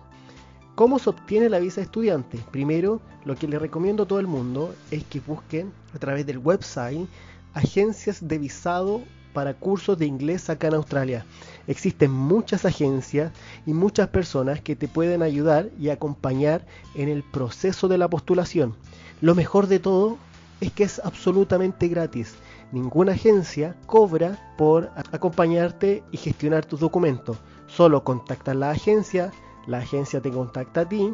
¿Cómo 0.76 1.00
se 1.00 1.10
obtiene 1.10 1.50
la 1.50 1.60
visa 1.60 1.78
de 1.78 1.86
estudiante? 1.86 2.40
Primero, 2.52 3.02
lo 3.26 3.36
que 3.36 3.48
le 3.48 3.58
recomiendo 3.58 4.04
a 4.04 4.08
todo 4.08 4.20
el 4.20 4.28
mundo 4.28 4.76
es 4.92 5.04
que 5.06 5.20
busquen 5.22 5.72
a 5.96 5.98
través 5.98 6.26
del 6.26 6.38
website 6.38 7.08
agencias 7.54 8.28
de 8.28 8.38
visado 8.38 9.02
para 9.34 9.54
cursos 9.54 9.98
de 9.98 10.06
inglés 10.06 10.50
acá 10.50 10.68
en 10.68 10.76
Australia. 10.76 11.26
Existen 11.68 12.12
muchas 12.12 12.66
agencias 12.66 13.32
y 13.66 13.74
muchas 13.74 14.10
personas 14.10 14.62
que 14.62 14.76
te 14.76 14.88
pueden 14.88 15.22
ayudar 15.22 15.70
y 15.80 15.90
acompañar 15.90 16.66
en 16.96 17.10
el 17.10 17.24
proceso 17.24 17.88
de 17.88 17.98
la 17.98 18.10
postulación. 18.10 18.76
Lo 19.22 19.36
mejor 19.36 19.68
de 19.68 19.80
todo 19.80 20.18
es 20.62 20.72
que 20.72 20.84
es 20.84 21.00
absolutamente 21.04 21.88
gratis. 21.88 22.36
Ninguna 22.72 23.14
agencia 23.14 23.76
cobra 23.86 24.54
por 24.58 24.92
acompañarte 25.12 26.04
y 26.12 26.18
gestionar 26.18 26.66
tus 26.66 26.80
documentos. 26.80 27.38
Solo 27.68 28.04
contactas 28.04 28.56
la 28.56 28.72
agencia, 28.72 29.32
la 29.68 29.80
agencia 29.80 30.22
te 30.22 30.32
contacta 30.32 30.82
a 30.82 30.90
ti, 30.90 31.14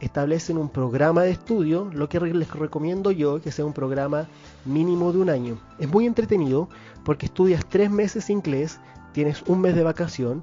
establecen 0.00 0.58
un 0.58 0.68
programa 0.68 1.22
de 1.22 1.30
estudio, 1.30 1.88
lo 1.92 2.08
que 2.08 2.20
les 2.20 2.50
recomiendo 2.50 3.10
yo 3.12 3.40
que 3.40 3.52
sea 3.52 3.64
un 3.64 3.72
programa 3.72 4.26
mínimo 4.64 5.12
de 5.12 5.18
un 5.18 5.30
año. 5.30 5.58
Es 5.78 5.88
muy 5.88 6.06
entretenido 6.06 6.68
porque 7.04 7.26
estudias 7.26 7.64
tres 7.66 7.90
meses 7.90 8.28
inglés, 8.28 8.80
tienes 9.12 9.42
un 9.46 9.60
mes 9.60 9.74
de 9.74 9.84
vacación, 9.84 10.42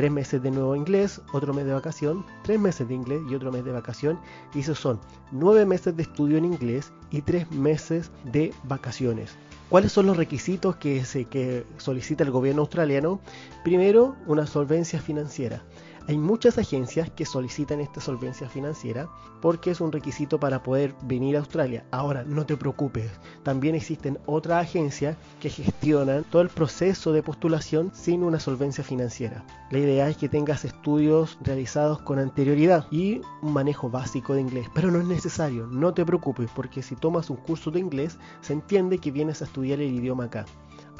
tres 0.00 0.10
meses 0.10 0.42
de 0.42 0.50
nuevo 0.50 0.74
inglés, 0.74 1.20
otro 1.30 1.52
mes 1.52 1.66
de 1.66 1.74
vacación, 1.74 2.24
tres 2.42 2.58
meses 2.58 2.88
de 2.88 2.94
inglés 2.94 3.20
y 3.28 3.34
otro 3.34 3.52
mes 3.52 3.66
de 3.66 3.72
vacación. 3.72 4.18
Y 4.54 4.60
esos 4.60 4.78
son 4.78 4.98
nueve 5.30 5.66
meses 5.66 5.94
de 5.94 6.04
estudio 6.04 6.38
en 6.38 6.46
inglés 6.46 6.90
y 7.10 7.20
tres 7.20 7.50
meses 7.50 8.10
de 8.24 8.54
vacaciones. 8.62 9.36
¿Cuáles 9.68 9.92
son 9.92 10.06
los 10.06 10.16
requisitos 10.16 10.76
que, 10.76 11.04
se, 11.04 11.26
que 11.26 11.66
solicita 11.76 12.24
el 12.24 12.30
gobierno 12.30 12.62
australiano? 12.62 13.20
Primero, 13.62 14.16
una 14.26 14.46
solvencia 14.46 15.02
financiera. 15.02 15.62
Hay 16.10 16.18
muchas 16.18 16.58
agencias 16.58 17.08
que 17.08 17.24
solicitan 17.24 17.78
esta 17.78 18.00
solvencia 18.00 18.48
financiera 18.48 19.08
porque 19.40 19.70
es 19.70 19.80
un 19.80 19.92
requisito 19.92 20.40
para 20.40 20.60
poder 20.60 20.92
venir 21.02 21.36
a 21.36 21.38
Australia. 21.38 21.84
Ahora, 21.92 22.24
no 22.24 22.44
te 22.44 22.56
preocupes, 22.56 23.12
también 23.44 23.76
existen 23.76 24.18
otras 24.26 24.60
agencias 24.60 25.16
que 25.38 25.50
gestionan 25.50 26.24
todo 26.24 26.42
el 26.42 26.48
proceso 26.48 27.12
de 27.12 27.22
postulación 27.22 27.92
sin 27.94 28.24
una 28.24 28.40
solvencia 28.40 28.82
financiera. 28.82 29.44
La 29.70 29.78
idea 29.78 30.08
es 30.08 30.16
que 30.16 30.28
tengas 30.28 30.64
estudios 30.64 31.38
realizados 31.42 32.02
con 32.02 32.18
anterioridad 32.18 32.86
y 32.90 33.20
un 33.40 33.52
manejo 33.52 33.88
básico 33.88 34.34
de 34.34 34.40
inglés, 34.40 34.66
pero 34.74 34.90
no 34.90 34.98
es 34.98 35.06
necesario, 35.06 35.68
no 35.68 35.94
te 35.94 36.04
preocupes 36.04 36.50
porque 36.56 36.82
si 36.82 36.96
tomas 36.96 37.30
un 37.30 37.36
curso 37.36 37.70
de 37.70 37.78
inglés 37.78 38.18
se 38.40 38.52
entiende 38.52 38.98
que 38.98 39.12
vienes 39.12 39.42
a 39.42 39.44
estudiar 39.44 39.80
el 39.80 39.94
idioma 39.94 40.24
acá. 40.24 40.44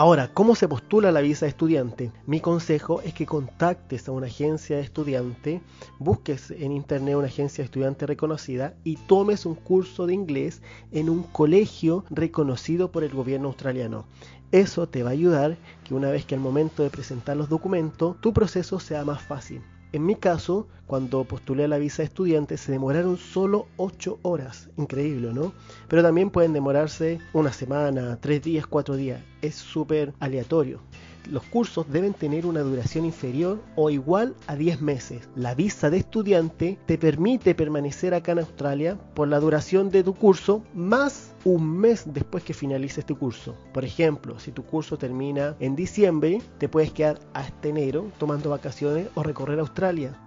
Ahora, 0.01 0.31
¿cómo 0.33 0.55
se 0.55 0.67
postula 0.67 1.13
la 1.13 1.21
visa 1.21 1.45
de 1.45 1.51
estudiante? 1.51 2.11
Mi 2.25 2.41
consejo 2.41 3.03
es 3.03 3.13
que 3.13 3.27
contactes 3.27 4.09
a 4.09 4.13
una 4.13 4.29
agencia 4.29 4.77
de 4.77 4.83
estudiante, 4.83 5.61
busques 5.99 6.51
en 6.53 6.73
internet 6.73 7.17
una 7.17 7.27
agencia 7.27 7.61
de 7.61 7.67
estudiante 7.67 8.07
reconocida 8.07 8.73
y 8.83 8.97
tomes 8.97 9.45
un 9.45 9.57
curso 9.57 10.07
de 10.07 10.15
inglés 10.15 10.63
en 10.91 11.11
un 11.11 11.23
colegio 11.25 12.07
reconocido 12.09 12.91
por 12.91 13.05
el 13.05 13.11
gobierno 13.11 13.49
australiano. 13.49 14.07
Eso 14.53 14.89
te 14.89 15.03
va 15.03 15.11
a 15.11 15.13
ayudar 15.13 15.59
que 15.85 15.93
una 15.93 16.11
vez 16.11 16.25
que 16.25 16.35
al 16.35 16.41
momento 16.41 16.83
de 16.83 16.89
presentar 16.89 17.37
los 17.37 17.51
documentos, 17.51 18.19
tu 18.23 18.33
proceso 18.33 18.81
sea 18.81 19.05
más 19.05 19.21
fácil. 19.21 19.61
En 19.93 20.07
mi 20.07 20.15
caso, 20.15 20.69
cuando 20.87 21.25
postulé 21.25 21.65
a 21.65 21.69
la 21.69 21.79
visa 21.79 22.03
de 22.03 22.07
estudiante, 22.07 22.57
se 22.57 22.71
demoraron 22.71 23.17
solo 23.17 23.67
8 23.77 24.21
horas. 24.23 24.71
Increíble, 24.77 25.33
¿no? 25.33 25.53
Pero 25.89 26.03
también 26.03 26.31
pueden 26.31 26.53
demorarse 26.53 27.19
una 27.33 27.53
semana, 27.53 28.19
3 28.21 28.41
días, 28.41 28.67
4 28.69 28.95
días. 28.95 29.21
Es 29.43 29.57
súper 29.57 30.13
aleatorio. 30.21 30.81
Los 31.29 31.45
cursos 31.45 31.91
deben 31.91 32.15
tener 32.15 32.47
una 32.47 32.61
duración 32.61 33.05
inferior 33.05 33.61
o 33.77 33.91
igual 33.91 34.35
a 34.47 34.57
10 34.57 34.81
meses. 34.81 35.29
La 35.35 35.55
visa 35.55 35.91
de 35.91 35.99
estudiante 35.99 36.79
te 36.87 36.99
permite 36.99 37.55
permanecer 37.55 38.15
acá 38.15 38.33
en 38.33 38.41
Australia 38.41 38.99
por 39.15 39.29
la 39.29 39.41
duración 39.41 39.91
de 39.91 40.03
tu 40.03 40.15
curso 40.15 40.63
más 40.75 41.35
un 41.45 41.79
mes 41.79 42.05
después 42.07 42.45
que 42.45 42.55
finalices 42.55 43.05
tu 43.05 43.19
curso. 43.19 43.57
Por 43.73 43.85
ejemplo, 43.85 44.39
si 44.39 44.53
tu 44.53 44.65
curso 44.65 44.99
termina 44.99 45.57
en 45.61 45.77
diciembre, 45.77 46.41
te 46.59 46.69
puedes 46.69 46.93
quedar 46.93 47.21
hasta 47.35 47.69
enero 47.69 48.11
tomando 48.19 48.51
vacaciones 48.51 49.09
o 49.15 49.23
recorrer 49.23 49.61
Australia. 49.61 50.19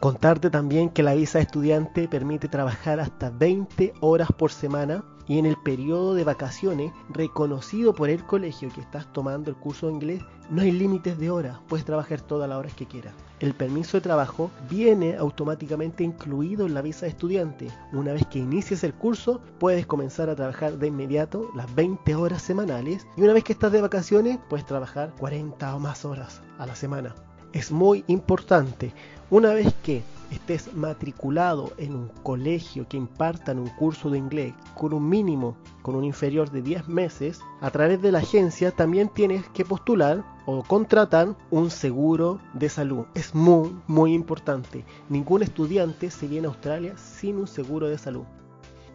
Contarte 0.00 0.50
también 0.50 0.90
que 0.90 1.04
la 1.04 1.14
visa 1.14 1.38
de 1.38 1.44
estudiante 1.44 2.08
permite 2.08 2.48
trabajar 2.48 2.98
hasta 2.98 3.30
20 3.30 3.92
horas 4.00 4.28
por 4.36 4.50
semana 4.50 5.04
y 5.32 5.38
en 5.38 5.46
el 5.46 5.56
periodo 5.56 6.12
de 6.12 6.24
vacaciones 6.24 6.92
reconocido 7.08 7.94
por 7.94 8.10
el 8.10 8.22
colegio 8.22 8.68
que 8.68 8.82
estás 8.82 9.10
tomando 9.14 9.48
el 9.48 9.56
curso 9.56 9.86
de 9.86 9.94
inglés 9.94 10.22
no 10.50 10.60
hay 10.60 10.70
límites 10.70 11.18
de 11.18 11.30
horas, 11.30 11.58
puedes 11.68 11.86
trabajar 11.86 12.20
todas 12.20 12.50
las 12.50 12.58
horas 12.58 12.74
que 12.74 12.84
quieras. 12.84 13.14
El 13.40 13.54
permiso 13.54 13.96
de 13.96 14.02
trabajo 14.02 14.50
viene 14.68 15.16
automáticamente 15.16 16.04
incluido 16.04 16.66
en 16.66 16.74
la 16.74 16.82
visa 16.82 17.06
de 17.06 17.12
estudiante. 17.12 17.68
Una 17.94 18.12
vez 18.12 18.26
que 18.26 18.40
inicies 18.40 18.84
el 18.84 18.92
curso, 18.92 19.40
puedes 19.58 19.86
comenzar 19.86 20.28
a 20.28 20.36
trabajar 20.36 20.76
de 20.76 20.88
inmediato 20.88 21.48
las 21.56 21.74
20 21.74 22.14
horas 22.14 22.42
semanales 22.42 23.06
y 23.16 23.22
una 23.22 23.32
vez 23.32 23.42
que 23.42 23.54
estás 23.54 23.72
de 23.72 23.80
vacaciones, 23.80 24.38
puedes 24.50 24.66
trabajar 24.66 25.14
40 25.18 25.74
o 25.74 25.78
más 25.78 26.04
horas 26.04 26.42
a 26.58 26.66
la 26.66 26.74
semana. 26.74 27.14
Es 27.52 27.70
muy 27.70 28.02
importante, 28.06 28.92
una 29.30 29.52
vez 29.52 29.74
que 29.82 30.02
estés 30.30 30.74
matriculado 30.74 31.72
en 31.76 31.94
un 31.94 32.08
colegio 32.22 32.88
que 32.88 32.96
impartan 32.96 33.58
un 33.58 33.68
curso 33.68 34.08
de 34.08 34.16
inglés 34.16 34.54
con 34.74 34.94
un 34.94 35.06
mínimo, 35.06 35.56
con 35.82 35.94
un 35.94 36.04
inferior 36.04 36.50
de 36.50 36.62
10 36.62 36.88
meses, 36.88 37.40
a 37.60 37.70
través 37.70 38.00
de 38.00 38.10
la 38.10 38.20
agencia 38.20 38.70
también 38.70 39.10
tienes 39.10 39.46
que 39.50 39.66
postular 39.66 40.24
o 40.46 40.62
contratar 40.62 41.36
un 41.50 41.70
seguro 41.70 42.40
de 42.54 42.70
salud. 42.70 43.04
Es 43.14 43.34
muy, 43.34 43.76
muy 43.86 44.14
importante. 44.14 44.84
Ningún 45.10 45.42
estudiante 45.42 46.10
se 46.10 46.26
viene 46.26 46.46
a 46.46 46.50
Australia 46.50 46.96
sin 46.96 47.36
un 47.36 47.46
seguro 47.46 47.88
de 47.88 47.98
salud. 47.98 48.24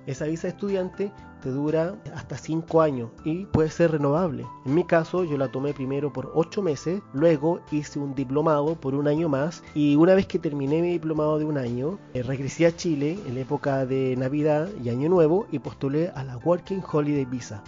Esa 0.07 0.25
visa 0.25 0.43
de 0.43 0.53
estudiante 0.53 1.11
te 1.41 1.49
dura 1.49 1.95
hasta 2.15 2.37
5 2.37 2.81
años 2.81 3.09
y 3.25 3.45
puede 3.45 3.69
ser 3.69 3.91
renovable. 3.91 4.45
En 4.65 4.73
mi 4.73 4.85
caso 4.85 5.25
yo 5.25 5.37
la 5.37 5.51
tomé 5.51 5.73
primero 5.73 6.11
por 6.11 6.31
8 6.33 6.61
meses, 6.61 7.01
luego 7.13 7.59
hice 7.71 7.99
un 7.99 8.15
diplomado 8.15 8.75
por 8.75 8.95
un 8.95 9.07
año 9.07 9.27
más 9.27 9.63
y 9.75 9.95
una 9.95 10.15
vez 10.15 10.25
que 10.25 10.39
terminé 10.39 10.81
mi 10.81 10.91
diplomado 10.91 11.37
de 11.37 11.45
un 11.45 11.57
año, 11.57 11.99
eh, 12.13 12.23
regresé 12.23 12.65
a 12.65 12.75
Chile 12.75 13.19
en 13.27 13.35
la 13.35 13.41
época 13.41 13.85
de 13.85 14.15
Navidad 14.15 14.69
y 14.81 14.89
Año 14.89 15.09
Nuevo 15.09 15.45
y 15.51 15.59
postulé 15.59 16.09
a 16.15 16.23
la 16.23 16.37
Working 16.37 16.81
Holiday 16.89 17.25
Visa. 17.25 17.61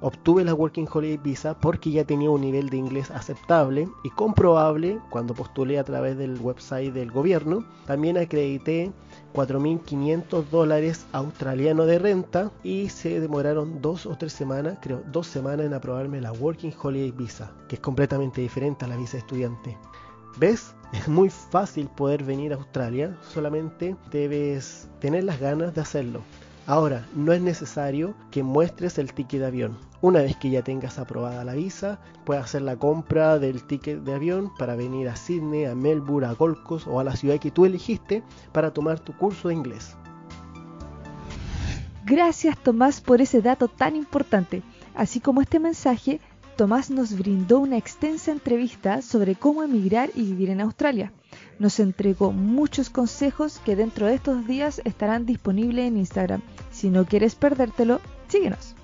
Obtuve 0.00 0.44
la 0.44 0.54
Working 0.54 0.86
Holiday 0.92 1.16
Visa 1.16 1.58
porque 1.58 1.90
ya 1.90 2.04
tenía 2.04 2.30
un 2.30 2.40
nivel 2.40 2.68
de 2.68 2.76
inglés 2.76 3.10
aceptable 3.10 3.88
y 4.04 4.10
comprobable 4.10 5.00
cuando 5.10 5.34
postulé 5.34 5.78
a 5.78 5.84
través 5.84 6.16
del 6.16 6.38
website 6.40 6.92
del 6.92 7.10
gobierno. 7.10 7.64
También 7.86 8.16
acredité 8.16 8.92
4.500 9.34 10.44
dólares 10.50 11.04
australianos 11.12 11.86
de 11.86 11.98
renta 11.98 12.52
y 12.62 12.90
se 12.90 13.18
demoraron 13.18 13.82
dos 13.82 14.06
o 14.06 14.16
tres 14.16 14.32
semanas, 14.32 14.78
creo 14.80 15.02
dos 15.10 15.26
semanas 15.26 15.66
en 15.66 15.74
aprobarme 15.74 16.20
la 16.20 16.32
Working 16.32 16.74
Holiday 16.80 17.10
Visa, 17.10 17.50
que 17.66 17.74
es 17.74 17.80
completamente 17.80 18.40
diferente 18.40 18.84
a 18.84 18.88
la 18.88 18.96
visa 18.96 19.18
estudiante. 19.18 19.76
¿Ves? 20.36 20.74
Es 20.92 21.08
muy 21.08 21.28
fácil 21.28 21.88
poder 21.88 22.22
venir 22.22 22.52
a 22.52 22.56
Australia, 22.56 23.18
solamente 23.20 23.96
debes 24.10 24.88
tener 25.00 25.24
las 25.24 25.40
ganas 25.40 25.74
de 25.74 25.80
hacerlo. 25.80 26.22
Ahora, 26.68 27.08
no 27.14 27.32
es 27.32 27.40
necesario 27.40 28.14
que 28.30 28.42
muestres 28.42 28.98
el 28.98 29.14
ticket 29.14 29.40
de 29.40 29.46
avión. 29.46 29.78
Una 30.02 30.20
vez 30.20 30.36
que 30.36 30.50
ya 30.50 30.60
tengas 30.60 30.98
aprobada 30.98 31.42
la 31.42 31.54
visa, 31.54 31.98
puedes 32.26 32.44
hacer 32.44 32.60
la 32.60 32.76
compra 32.76 33.38
del 33.38 33.62
ticket 33.62 34.00
de 34.00 34.12
avión 34.12 34.52
para 34.58 34.76
venir 34.76 35.08
a 35.08 35.16
Sydney, 35.16 35.64
a 35.64 35.74
Melbourne, 35.74 36.26
a 36.26 36.34
Gold 36.34 36.62
Coast 36.64 36.86
o 36.86 37.00
a 37.00 37.04
la 37.04 37.16
ciudad 37.16 37.38
que 37.38 37.50
tú 37.50 37.64
elegiste 37.64 38.22
para 38.52 38.74
tomar 38.74 39.00
tu 39.00 39.16
curso 39.16 39.48
de 39.48 39.54
inglés. 39.54 39.96
Gracias 42.04 42.58
Tomás 42.58 43.00
por 43.00 43.22
ese 43.22 43.40
dato 43.40 43.68
tan 43.68 43.96
importante. 43.96 44.62
Así 44.94 45.20
como 45.20 45.40
este 45.40 45.60
mensaje, 45.60 46.20
Tomás 46.56 46.90
nos 46.90 47.16
brindó 47.16 47.60
una 47.60 47.78
extensa 47.78 48.30
entrevista 48.30 49.00
sobre 49.00 49.36
cómo 49.36 49.62
emigrar 49.62 50.10
y 50.14 50.22
vivir 50.24 50.50
en 50.50 50.60
Australia 50.60 51.14
nos 51.58 51.80
entregó 51.80 52.32
muchos 52.32 52.90
consejos 52.90 53.60
que 53.64 53.76
dentro 53.76 54.06
de 54.06 54.14
estos 54.14 54.46
días 54.46 54.80
estarán 54.84 55.26
disponibles 55.26 55.86
en 55.86 55.96
Instagram. 55.96 56.42
Si 56.70 56.90
no 56.90 57.04
quieres 57.04 57.34
perdértelo, 57.34 58.00
síguenos. 58.28 58.74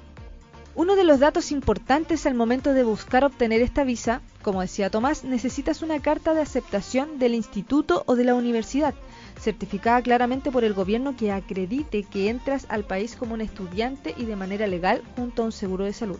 Uno 0.76 0.96
de 0.96 1.04
los 1.04 1.20
datos 1.20 1.52
importantes 1.52 2.26
al 2.26 2.34
momento 2.34 2.72
de 2.72 2.82
buscar 2.82 3.24
obtener 3.24 3.62
esta 3.62 3.84
visa, 3.84 4.22
como 4.42 4.60
decía 4.60 4.90
Tomás, 4.90 5.22
necesitas 5.22 5.82
una 5.82 6.00
carta 6.00 6.34
de 6.34 6.40
aceptación 6.40 7.20
del 7.20 7.34
instituto 7.34 8.02
o 8.06 8.16
de 8.16 8.24
la 8.24 8.34
universidad, 8.34 8.92
certificada 9.40 10.02
claramente 10.02 10.50
por 10.50 10.64
el 10.64 10.74
gobierno 10.74 11.16
que 11.16 11.30
acredite 11.30 12.02
que 12.02 12.28
entras 12.28 12.66
al 12.68 12.82
país 12.82 13.14
como 13.14 13.34
un 13.34 13.40
estudiante 13.40 14.14
y 14.16 14.24
de 14.24 14.34
manera 14.34 14.66
legal 14.66 15.00
junto 15.14 15.42
a 15.42 15.44
un 15.46 15.52
seguro 15.52 15.84
de 15.84 15.92
salud. 15.92 16.18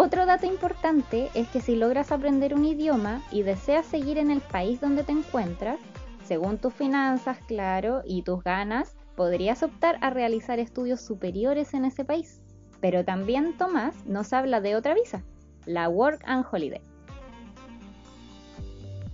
Otro 0.00 0.26
dato 0.26 0.46
importante 0.46 1.28
es 1.34 1.48
que 1.48 1.60
si 1.60 1.74
logras 1.74 2.12
aprender 2.12 2.54
un 2.54 2.64
idioma 2.64 3.20
y 3.32 3.42
deseas 3.42 3.84
seguir 3.84 4.16
en 4.16 4.30
el 4.30 4.40
país 4.40 4.80
donde 4.80 5.02
te 5.02 5.10
encuentras, 5.10 5.80
según 6.22 6.58
tus 6.58 6.72
finanzas, 6.72 7.38
claro, 7.48 8.02
y 8.06 8.22
tus 8.22 8.44
ganas, 8.44 8.94
podrías 9.16 9.64
optar 9.64 9.98
a 10.00 10.10
realizar 10.10 10.60
estudios 10.60 11.00
superiores 11.00 11.74
en 11.74 11.84
ese 11.84 12.04
país. 12.04 12.40
Pero 12.80 13.04
también 13.04 13.56
Tomás 13.58 14.06
nos 14.06 14.32
habla 14.32 14.60
de 14.60 14.76
otra 14.76 14.94
visa, 14.94 15.24
la 15.66 15.88
Work 15.88 16.22
and 16.26 16.46
Holiday. 16.48 16.82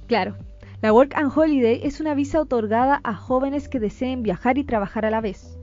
Claro, 0.06 0.36
la 0.82 0.92
Work 0.92 1.16
and 1.16 1.32
Holiday 1.34 1.80
es 1.82 1.98
una 2.00 2.12
visa 2.12 2.42
otorgada 2.42 3.00
a 3.04 3.14
jóvenes 3.14 3.70
que 3.70 3.80
deseen 3.80 4.22
viajar 4.22 4.58
y 4.58 4.64
trabajar 4.64 5.06
a 5.06 5.10
la 5.10 5.22
vez. 5.22 5.56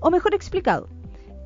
O 0.00 0.10
mejor 0.10 0.34
explicado, 0.34 0.86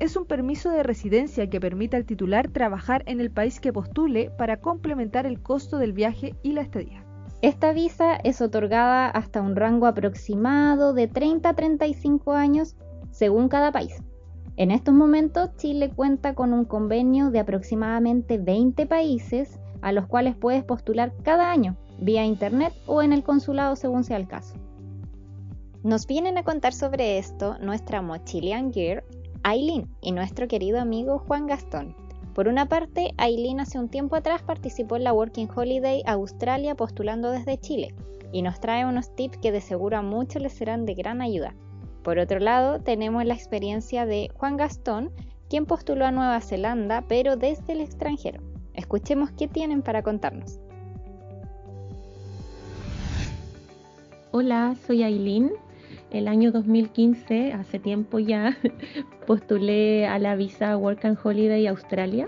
es 0.01 0.15
un 0.15 0.25
permiso 0.25 0.71
de 0.71 0.81
residencia 0.81 1.47
que 1.47 1.59
permite 1.59 1.95
al 1.95 2.05
titular 2.05 2.49
trabajar 2.49 3.03
en 3.05 3.21
el 3.21 3.29
país 3.29 3.59
que 3.59 3.71
postule 3.71 4.31
para 4.31 4.57
complementar 4.57 5.27
el 5.27 5.39
costo 5.43 5.77
del 5.77 5.93
viaje 5.93 6.33
y 6.41 6.53
la 6.53 6.61
estadía. 6.61 7.05
Esta 7.43 7.71
visa 7.71 8.15
es 8.15 8.41
otorgada 8.41 9.07
hasta 9.07 9.43
un 9.43 9.55
rango 9.55 9.85
aproximado 9.85 10.93
de 10.93 11.07
30 11.07 11.49
a 11.49 11.53
35 11.53 12.31
años 12.31 12.75
según 13.11 13.47
cada 13.47 13.71
país. 13.71 14.01
En 14.57 14.71
estos 14.71 14.95
momentos 14.95 15.55
Chile 15.57 15.91
cuenta 15.95 16.33
con 16.33 16.51
un 16.51 16.65
convenio 16.65 17.29
de 17.29 17.37
aproximadamente 17.37 18.39
20 18.39 18.87
países 18.87 19.59
a 19.83 19.91
los 19.91 20.07
cuales 20.07 20.35
puedes 20.35 20.63
postular 20.63 21.13
cada 21.21 21.51
año 21.51 21.77
vía 21.99 22.25
internet 22.25 22.73
o 22.87 23.03
en 23.03 23.13
el 23.13 23.21
consulado 23.21 23.75
según 23.75 24.03
sea 24.03 24.17
el 24.17 24.27
caso. 24.27 24.55
Nos 25.83 26.07
vienen 26.07 26.39
a 26.39 26.43
contar 26.43 26.73
sobre 26.73 27.19
esto 27.19 27.59
nuestra 27.59 28.01
Mochilian 28.01 28.73
Gear, 28.73 29.03
Aileen, 29.43 29.89
y 30.01 30.11
nuestro 30.11 30.47
querido 30.47 30.79
amigo 30.79 31.17
Juan 31.17 31.47
Gastón. 31.47 31.95
Por 32.35 32.47
una 32.47 32.67
parte, 32.67 33.13
Aileen 33.17 33.59
hace 33.59 33.79
un 33.79 33.89
tiempo 33.89 34.15
atrás 34.15 34.43
participó 34.43 34.97
en 34.97 35.03
la 35.03 35.13
Working 35.13 35.49
Holiday 35.53 36.03
Australia 36.05 36.75
postulando 36.75 37.31
desde 37.31 37.57
Chile 37.57 37.95
y 38.31 38.43
nos 38.43 38.59
trae 38.59 38.85
unos 38.85 39.15
tips 39.15 39.39
que 39.39 39.51
de 39.51 39.59
seguro 39.59 39.97
a 39.97 40.01
muchos 40.03 40.41
les 40.41 40.53
serán 40.53 40.85
de 40.85 40.93
gran 40.93 41.21
ayuda. 41.21 41.55
Por 42.03 42.19
otro 42.19 42.39
lado, 42.39 42.79
tenemos 42.79 43.25
la 43.25 43.33
experiencia 43.33 44.05
de 44.05 44.29
Juan 44.35 44.57
Gastón, 44.57 45.11
quien 45.49 45.65
postuló 45.65 46.05
a 46.05 46.11
Nueva 46.11 46.39
Zelanda 46.39 47.03
pero 47.07 47.35
desde 47.35 47.73
el 47.73 47.81
extranjero. 47.81 48.41
Escuchemos 48.75 49.31
qué 49.31 49.47
tienen 49.47 49.81
para 49.81 50.03
contarnos. 50.03 50.59
Hola, 54.31 54.75
soy 54.85 55.03
Aileen. 55.03 55.51
El 56.11 56.27
año 56.27 56.51
2015, 56.51 57.53
hace 57.53 57.79
tiempo 57.79 58.19
ya, 58.19 58.57
postulé 59.27 60.05
a 60.07 60.19
la 60.19 60.35
visa 60.35 60.75
Work 60.75 61.05
and 61.05 61.17
Holiday 61.23 61.67
Australia. 61.67 62.27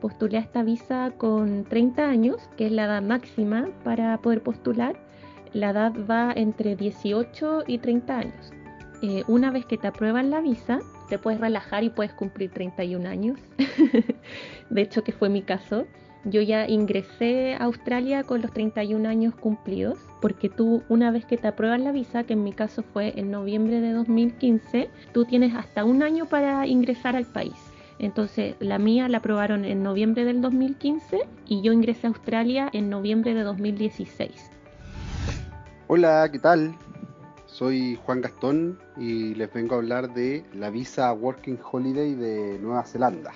Postulé 0.00 0.38
a 0.38 0.40
esta 0.40 0.64
visa 0.64 1.12
con 1.16 1.62
30 1.64 2.08
años, 2.08 2.50
que 2.56 2.66
es 2.66 2.72
la 2.72 2.86
edad 2.86 3.02
máxima 3.02 3.68
para 3.84 4.18
poder 4.18 4.42
postular. 4.42 4.96
La 5.52 5.70
edad 5.70 5.92
va 6.10 6.32
entre 6.34 6.74
18 6.74 7.62
y 7.68 7.78
30 7.78 8.18
años. 8.18 8.52
Eh, 9.02 9.22
una 9.28 9.52
vez 9.52 9.66
que 9.66 9.78
te 9.78 9.86
aprueban 9.86 10.30
la 10.30 10.40
visa, 10.40 10.80
te 11.08 11.16
puedes 11.16 11.40
relajar 11.40 11.84
y 11.84 11.90
puedes 11.90 12.12
cumplir 12.14 12.50
31 12.50 13.08
años. 13.08 13.38
de 14.70 14.82
hecho, 14.82 15.04
que 15.04 15.12
fue 15.12 15.28
mi 15.28 15.42
caso. 15.42 15.86
Yo 16.24 16.40
ya 16.40 16.68
ingresé 16.68 17.54
a 17.54 17.64
Australia 17.64 18.22
con 18.22 18.42
los 18.42 18.52
31 18.52 19.08
años 19.08 19.34
cumplidos, 19.34 19.98
porque 20.20 20.48
tú 20.48 20.84
una 20.88 21.10
vez 21.10 21.24
que 21.26 21.36
te 21.36 21.48
aprueban 21.48 21.82
la 21.82 21.90
visa, 21.90 22.22
que 22.22 22.34
en 22.34 22.44
mi 22.44 22.52
caso 22.52 22.84
fue 22.92 23.12
en 23.18 23.32
noviembre 23.32 23.80
de 23.80 23.92
2015, 23.92 24.88
tú 25.12 25.24
tienes 25.24 25.52
hasta 25.56 25.84
un 25.84 26.00
año 26.00 26.26
para 26.26 26.64
ingresar 26.68 27.16
al 27.16 27.26
país. 27.26 27.56
Entonces 27.98 28.54
la 28.60 28.78
mía 28.78 29.08
la 29.08 29.18
aprobaron 29.18 29.64
en 29.64 29.82
noviembre 29.82 30.24
del 30.24 30.40
2015 30.40 31.26
y 31.46 31.60
yo 31.60 31.72
ingresé 31.72 32.06
a 32.06 32.10
Australia 32.10 32.68
en 32.72 32.88
noviembre 32.88 33.34
de 33.34 33.42
2016. 33.42 34.50
Hola, 35.88 36.28
¿qué 36.30 36.38
tal? 36.38 36.76
Soy 37.46 37.98
Juan 38.04 38.20
Gastón 38.20 38.78
y 38.96 39.34
les 39.34 39.52
vengo 39.52 39.74
a 39.74 39.78
hablar 39.78 40.14
de 40.14 40.44
la 40.54 40.70
visa 40.70 41.12
Working 41.12 41.58
Holiday 41.70 42.14
de 42.14 42.58
Nueva 42.60 42.84
Zelanda. 42.84 43.32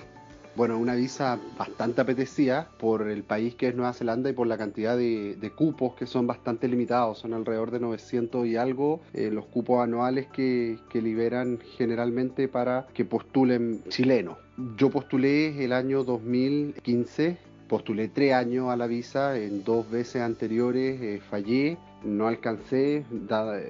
Bueno, 0.56 0.78
una 0.78 0.94
visa 0.94 1.38
bastante 1.58 2.00
apetecida 2.00 2.70
por 2.78 3.08
el 3.08 3.24
país 3.24 3.54
que 3.54 3.68
es 3.68 3.74
Nueva 3.74 3.92
Zelanda 3.92 4.30
y 4.30 4.32
por 4.32 4.46
la 4.46 4.56
cantidad 4.56 4.96
de, 4.96 5.52
cupos 5.54 5.94
que 5.94 6.06
son 6.06 6.26
bastante 6.26 6.66
limitados, 6.66 7.18
son 7.18 7.34
alrededor 7.34 7.70
de 7.70 7.80
900 7.80 8.46
y 8.46 8.56
algo 8.56 9.02
eh, 9.12 9.30
los 9.30 9.44
cupos 9.44 9.82
anuales 9.82 10.28
que, 10.28 10.78
que 10.88 11.02
liberan 11.02 11.58
generalmente 11.76 12.48
para 12.48 12.86
que 12.94 13.04
postulen 13.04 13.82
chilenos. 13.90 14.38
Yo 14.78 14.88
postulé 14.88 15.62
el 15.62 15.74
año 15.74 16.04
2015 16.04 17.36
postulé 17.66 18.08
tres 18.08 18.32
años 18.32 18.70
a 18.70 18.76
la 18.76 18.86
visa, 18.86 19.36
en 19.36 19.64
dos 19.64 19.90
veces 19.90 20.22
anteriores 20.22 21.00
eh, 21.02 21.20
fallé, 21.30 21.76
no 22.06 22.28
alcancé, 22.28 23.04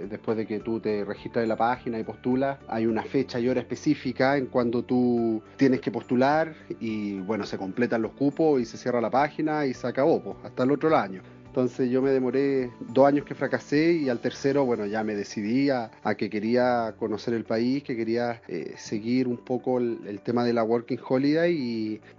después 0.08 0.36
de 0.36 0.46
que 0.46 0.60
tú 0.60 0.80
te 0.80 1.04
registras 1.04 1.42
en 1.42 1.48
la 1.48 1.56
página 1.56 1.98
y 1.98 2.04
postulas, 2.04 2.58
hay 2.68 2.86
una 2.86 3.02
fecha 3.02 3.40
y 3.40 3.48
hora 3.48 3.60
específica 3.60 4.36
en 4.36 4.46
cuando 4.46 4.82
tú 4.82 5.42
tienes 5.56 5.80
que 5.80 5.90
postular 5.90 6.54
y 6.80 7.18
bueno, 7.20 7.44
se 7.44 7.58
completan 7.58 8.02
los 8.02 8.12
cupos 8.12 8.60
y 8.60 8.64
se 8.64 8.76
cierra 8.76 9.00
la 9.00 9.10
página 9.10 9.66
y 9.66 9.74
se 9.74 9.86
acabó, 9.86 10.22
pues, 10.22 10.36
hasta 10.44 10.62
el 10.62 10.70
otro 10.70 10.96
año. 10.96 11.22
Entonces 11.56 11.88
yo 11.88 12.02
me 12.02 12.10
demoré 12.10 12.70
dos 12.80 13.06
años 13.06 13.24
que 13.24 13.34
fracasé 13.34 13.92
y 13.92 14.10
al 14.10 14.20
tercero, 14.20 14.66
bueno, 14.66 14.84
ya 14.84 15.02
me 15.02 15.14
decidí 15.14 15.70
a, 15.70 15.90
que 16.18 16.28
quería 16.28 16.94
conocer 16.98 17.32
el 17.32 17.44
país, 17.44 17.82
que 17.82 17.96
quería 17.96 18.42
eh, 18.46 18.74
seguir 18.76 19.26
un 19.26 19.38
poco 19.38 19.78
el, 19.78 20.20
tema 20.22 20.44
de 20.44 20.52
la 20.52 20.62
Working 20.62 20.98
Holiday 21.08 21.54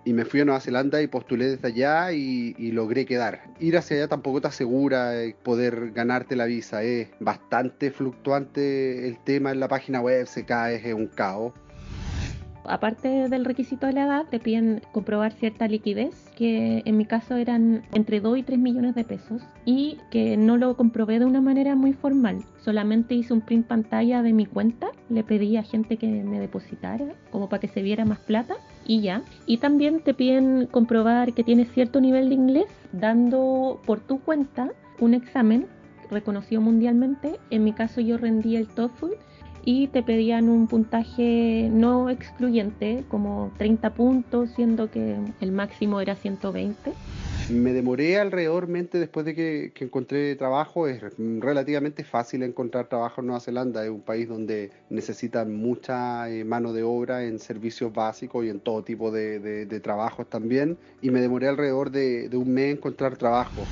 y, 0.06 0.12
me 0.12 0.26
fui 0.26 0.40
a 0.40 0.46
Nueva 0.46 0.60
Zelanda 0.60 1.04
y 1.04 1.08
postulé 1.08 1.50
desde 1.50 1.68
allá 1.68 2.12
y, 2.14 2.72
logré 2.72 3.06
quedar. 3.06 3.44
Ir 3.60 3.78
hacia 3.78 3.98
allá 3.98 4.08
tampoco 4.08 4.42
te 4.42 4.48
asegura 4.48 5.24
eh, 5.24 5.36
poder 5.44 5.92
ganarte 5.92 6.36
la 6.36 6.46
visa, 6.46 6.82
es 6.82 7.10
bastante 7.20 7.92
fluctuante 7.92 9.08
el 9.08 9.20
tema 9.20 9.52
en 9.52 9.60
la 9.60 9.68
página 9.68 10.02
web, 10.02 10.26
se 10.26 10.46
cae, 10.46 10.78
es 10.78 10.94
un 10.96 11.06
caos 11.06 11.54
aparte 12.68 13.30
del 13.30 13.46
requisito 13.46 13.88
de 13.88 13.94
la 13.94 14.06
edad, 14.06 14.26
te 14.30 14.40
piden 14.40 14.82
comprobar 14.92 15.34
cierta 15.34 15.68
liquidez, 15.68 16.30
que 16.36 16.82
en 16.86 16.98
mi 16.98 17.06
caso 17.06 17.36
eran 17.36 17.84
entre 17.94 18.20
2 18.20 18.38
y 18.40 18.44
3 18.44 18.60
millones 18.60 18.96
de 18.96 19.04
pesos, 19.04 19.42
y 19.66 19.98
que 20.12 20.38
no 20.38 20.58
lo 20.58 20.76
comprobé 20.76 21.20
de 21.20 21.26
una 21.26 21.42
manera 21.42 21.76
muy 21.76 21.94
formal. 21.94 22.44
Solamente 22.60 23.16
hice 23.16 23.34
un 23.34 23.42
print 23.42 23.68
pantalla 23.68 24.22
de 24.22 24.34
mi 24.34 24.46
cuenta, 24.46 24.88
le 25.10 25.24
pedí 25.24 25.58
a 25.58 25.64
gente 25.64 25.98
que 25.98 26.08
me 26.08 26.40
depositara, 26.40 27.06
como 27.32 27.50
para 27.50 27.62
que 27.62 27.68
se 27.68 27.82
viera 27.82 28.06
más 28.06 28.20
plata, 28.20 28.56
y 28.86 29.02
ya. 29.02 29.22
Y 29.46 29.58
también 29.58 30.02
te 30.02 30.14
piden 30.14 30.68
comprobar 30.68 31.34
que 31.34 31.44
tienes 31.44 31.72
cierto 31.72 32.02
nivel 32.02 32.30
de 32.30 32.36
inglés, 32.36 32.68
dando 32.92 33.82
por 33.86 34.00
tu 34.00 34.20
cuenta 34.20 34.72
un 35.00 35.14
examen 35.14 35.68
reconocido 36.10 36.62
mundialmente. 36.62 37.40
En 37.50 37.64
mi 37.64 37.74
caso 37.74 38.02
yo 38.02 38.18
rendí 38.18 38.56
el 38.56 38.68
TOEFL 38.68 39.08
y 39.68 39.88
te 39.88 40.02
pedían 40.02 40.48
un 40.48 40.66
puntaje 40.68 41.68
no 41.70 42.10
excluyente, 42.10 43.04
como 43.10 43.52
30 43.58 43.90
puntos, 43.96 44.50
siendo 44.56 44.90
que 44.90 45.18
el 45.42 45.52
máximo 45.52 46.00
era 46.00 46.16
120. 46.16 46.94
Me 47.50 47.74
demoré 47.74 48.18
alrededormente 48.18 48.98
después 48.98 49.26
de 49.26 49.36
que, 49.36 49.74
encontré 49.82 50.38
trabajo. 50.38 50.88
Es 50.88 51.02
relativamente 51.18 52.06
fácil 52.06 52.44
encontrar 52.44 52.88
trabajo 52.88 53.20
en 53.20 53.28
Nueva 53.28 53.42
Zelanda. 53.42 53.84
Es 53.84 53.90
un 53.90 54.00
país 54.00 54.30
donde 54.30 54.72
necesitan 54.90 55.54
mucha 55.54 56.30
eh, 56.30 56.46
mano 56.46 56.72
de 56.72 56.84
obra 56.84 57.26
en 57.26 57.38
servicios 57.38 57.92
básicos 57.92 58.46
y 58.46 58.50
en 58.50 58.62
todo 58.62 58.86
tipo 58.86 59.12
de, 59.12 59.66
trabajos 59.84 60.30
también. 60.30 60.78
Y 61.02 61.10
me 61.10 61.20
demoré 61.20 61.50
alrededor 61.50 61.92
de, 61.92 62.30
de 62.30 62.38
un 62.38 62.54
mes 62.54 62.74
encontrar 62.74 63.18
trabajo. 63.18 63.64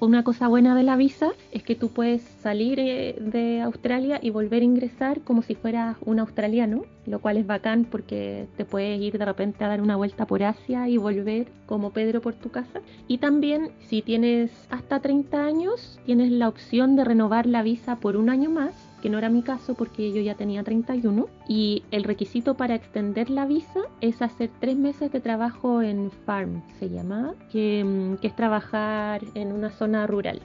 Una 0.00 0.22
cosa 0.22 0.46
buena 0.46 0.76
de 0.76 0.84
la 0.84 0.94
visa 0.94 1.32
es 1.50 1.64
que 1.64 1.74
tú 1.74 1.88
puedes 1.88 2.22
salir 2.22 2.78
eh, 2.78 3.16
de 3.20 3.60
Australia 3.62 4.20
y 4.22 4.30
volver 4.30 4.62
a 4.62 4.64
ingresar 4.64 5.22
como 5.22 5.42
si 5.42 5.56
fueras 5.56 5.96
un 6.06 6.20
australiano, 6.20 6.84
lo 7.04 7.18
cual 7.18 7.36
es 7.36 7.48
bacán 7.48 7.84
porque 7.84 8.46
te 8.56 8.64
puedes 8.64 9.00
ir 9.00 9.18
de 9.18 9.24
repente 9.24 9.64
a 9.64 9.68
dar 9.68 9.80
una 9.82 9.96
vuelta 9.96 10.24
por 10.24 10.44
Asia 10.44 10.88
y 10.88 10.98
volver 10.98 11.48
como 11.66 11.90
Pedro 11.90 12.20
por 12.20 12.34
tu 12.34 12.50
casa. 12.50 12.80
Y 13.08 13.18
también 13.18 13.72
si 13.88 14.02
tienes 14.02 14.52
hasta 14.70 15.00
30 15.00 15.44
años, 15.44 15.98
tienes 16.06 16.30
la 16.30 16.46
opción 16.46 16.94
de 16.94 17.02
renovar 17.02 17.46
la 17.46 17.64
visa 17.64 17.96
por 17.96 18.16
un 18.16 18.30
año 18.30 18.50
más 18.50 18.87
que 19.02 19.10
no 19.10 19.18
era 19.18 19.28
mi 19.28 19.42
caso 19.42 19.74
porque 19.74 20.12
yo 20.12 20.20
ya 20.20 20.34
tenía 20.34 20.62
31 20.62 21.28
y 21.48 21.82
el 21.90 22.04
requisito 22.04 22.54
para 22.54 22.74
extender 22.74 23.30
la 23.30 23.46
visa 23.46 23.80
es 24.00 24.22
hacer 24.22 24.50
tres 24.60 24.76
meses 24.76 25.12
de 25.12 25.20
trabajo 25.20 25.82
en 25.82 26.10
farm, 26.10 26.62
se 26.78 26.88
llama, 26.88 27.34
que, 27.50 28.16
que 28.20 28.26
es 28.26 28.36
trabajar 28.36 29.22
en 29.34 29.52
una 29.52 29.70
zona 29.70 30.06
rural. 30.06 30.40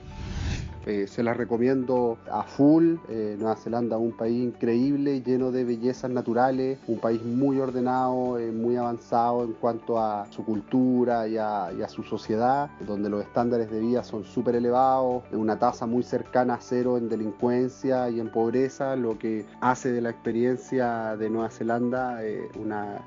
Eh, 0.86 1.06
se 1.06 1.22
las 1.22 1.36
recomiendo 1.36 2.18
a 2.30 2.42
full. 2.42 2.96
Eh, 3.08 3.36
Nueva 3.38 3.56
Zelanda, 3.56 3.96
un 3.96 4.12
país 4.12 4.44
increíble, 4.44 5.22
lleno 5.22 5.50
de 5.50 5.64
bellezas 5.64 6.10
naturales, 6.10 6.78
un 6.86 6.98
país 6.98 7.22
muy 7.24 7.58
ordenado, 7.58 8.38
eh, 8.38 8.52
muy 8.52 8.76
avanzado 8.76 9.44
en 9.44 9.52
cuanto 9.54 9.98
a 9.98 10.26
su 10.30 10.44
cultura 10.44 11.26
y 11.26 11.38
a, 11.38 11.70
su 11.88 12.02
sociedad, 12.02 12.70
donde 12.86 13.08
los 13.08 13.22
estándares 13.22 13.70
de 13.70 13.78
vida 13.78 14.02
son 14.02 14.24
súper 14.24 14.56
elevados, 14.56 15.22
una 15.32 15.58
tasa 15.58 15.86
muy 15.86 16.02
cercana 16.02 16.54
a 16.54 16.60
cero 16.60 16.96
en 16.96 17.08
delincuencia 17.08 18.08
y 18.08 18.20
en 18.20 18.30
pobreza, 18.30 18.96
lo 18.96 19.18
que 19.18 19.46
hace 19.60 19.92
de 19.92 20.00
la 20.00 20.10
experiencia 20.10 21.16
de 21.16 21.30
Nueva 21.30 21.50
Zelanda 21.50 22.20
una 22.58 23.06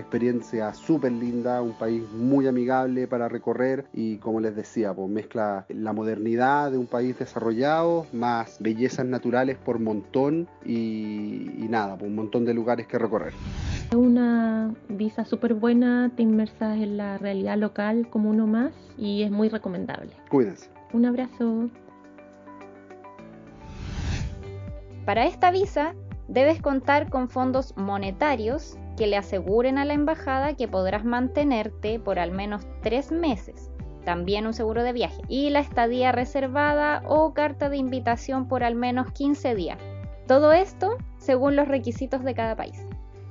experiencia 0.00 0.72
súper 0.74 1.12
linda, 1.12 1.62
un 1.62 1.72
país 1.72 2.02
muy 2.12 2.46
amigable 2.46 3.06
para 3.06 3.28
recorrer 3.28 3.86
y 3.92 4.18
como 4.18 4.40
les 4.40 4.54
decía, 4.56 4.94
pues 4.94 5.08
mezcla 5.10 5.66
la 5.68 5.92
modernidad 5.92 6.70
de 6.70 6.78
un 6.78 6.86
país 6.86 7.18
desarrollado, 7.18 8.06
más 8.12 8.58
bellezas 8.60 9.06
naturales 9.06 9.56
por 9.56 9.78
montón 9.78 10.48
y, 10.64 11.50
y 11.58 11.66
nada, 11.68 11.96
pues 11.96 12.08
un 12.08 12.16
montón 12.16 12.44
de 12.44 12.54
lugares 12.54 12.86
que 12.86 12.98
recorrer. 12.98 13.32
Es 13.90 13.96
una 13.96 14.74
visa 14.88 15.24
súper 15.24 15.54
buena, 15.54 16.10
te 16.14 16.22
inmersas 16.22 16.76
en 16.78 16.96
la 16.96 17.18
realidad 17.18 17.56
local 17.56 18.08
como 18.10 18.30
uno 18.30 18.46
más 18.46 18.72
y 18.96 19.22
es 19.22 19.30
muy 19.30 19.48
recomendable. 19.48 20.12
Cuídense. 20.30 20.70
Un 20.92 21.06
abrazo. 21.06 21.70
Para 25.04 25.26
esta 25.26 25.50
visa 25.50 25.94
debes 26.28 26.60
contar 26.60 27.08
con 27.08 27.30
fondos 27.30 27.74
monetarios 27.76 28.76
que 28.98 29.06
le 29.06 29.16
aseguren 29.16 29.78
a 29.78 29.84
la 29.84 29.94
embajada 29.94 30.54
que 30.54 30.66
podrás 30.66 31.04
mantenerte 31.04 32.00
por 32.00 32.18
al 32.18 32.32
menos 32.32 32.66
tres 32.82 33.12
meses. 33.12 33.70
También 34.04 34.46
un 34.46 34.52
seguro 34.52 34.82
de 34.82 34.92
viaje 34.92 35.22
y 35.28 35.50
la 35.50 35.60
estadía 35.60 36.10
reservada 36.10 37.02
o 37.06 37.32
carta 37.32 37.68
de 37.68 37.76
invitación 37.76 38.48
por 38.48 38.64
al 38.64 38.74
menos 38.74 39.12
15 39.12 39.54
días. 39.54 39.78
Todo 40.26 40.52
esto 40.52 40.98
según 41.16 41.54
los 41.54 41.68
requisitos 41.68 42.24
de 42.24 42.34
cada 42.34 42.56
país. 42.56 42.84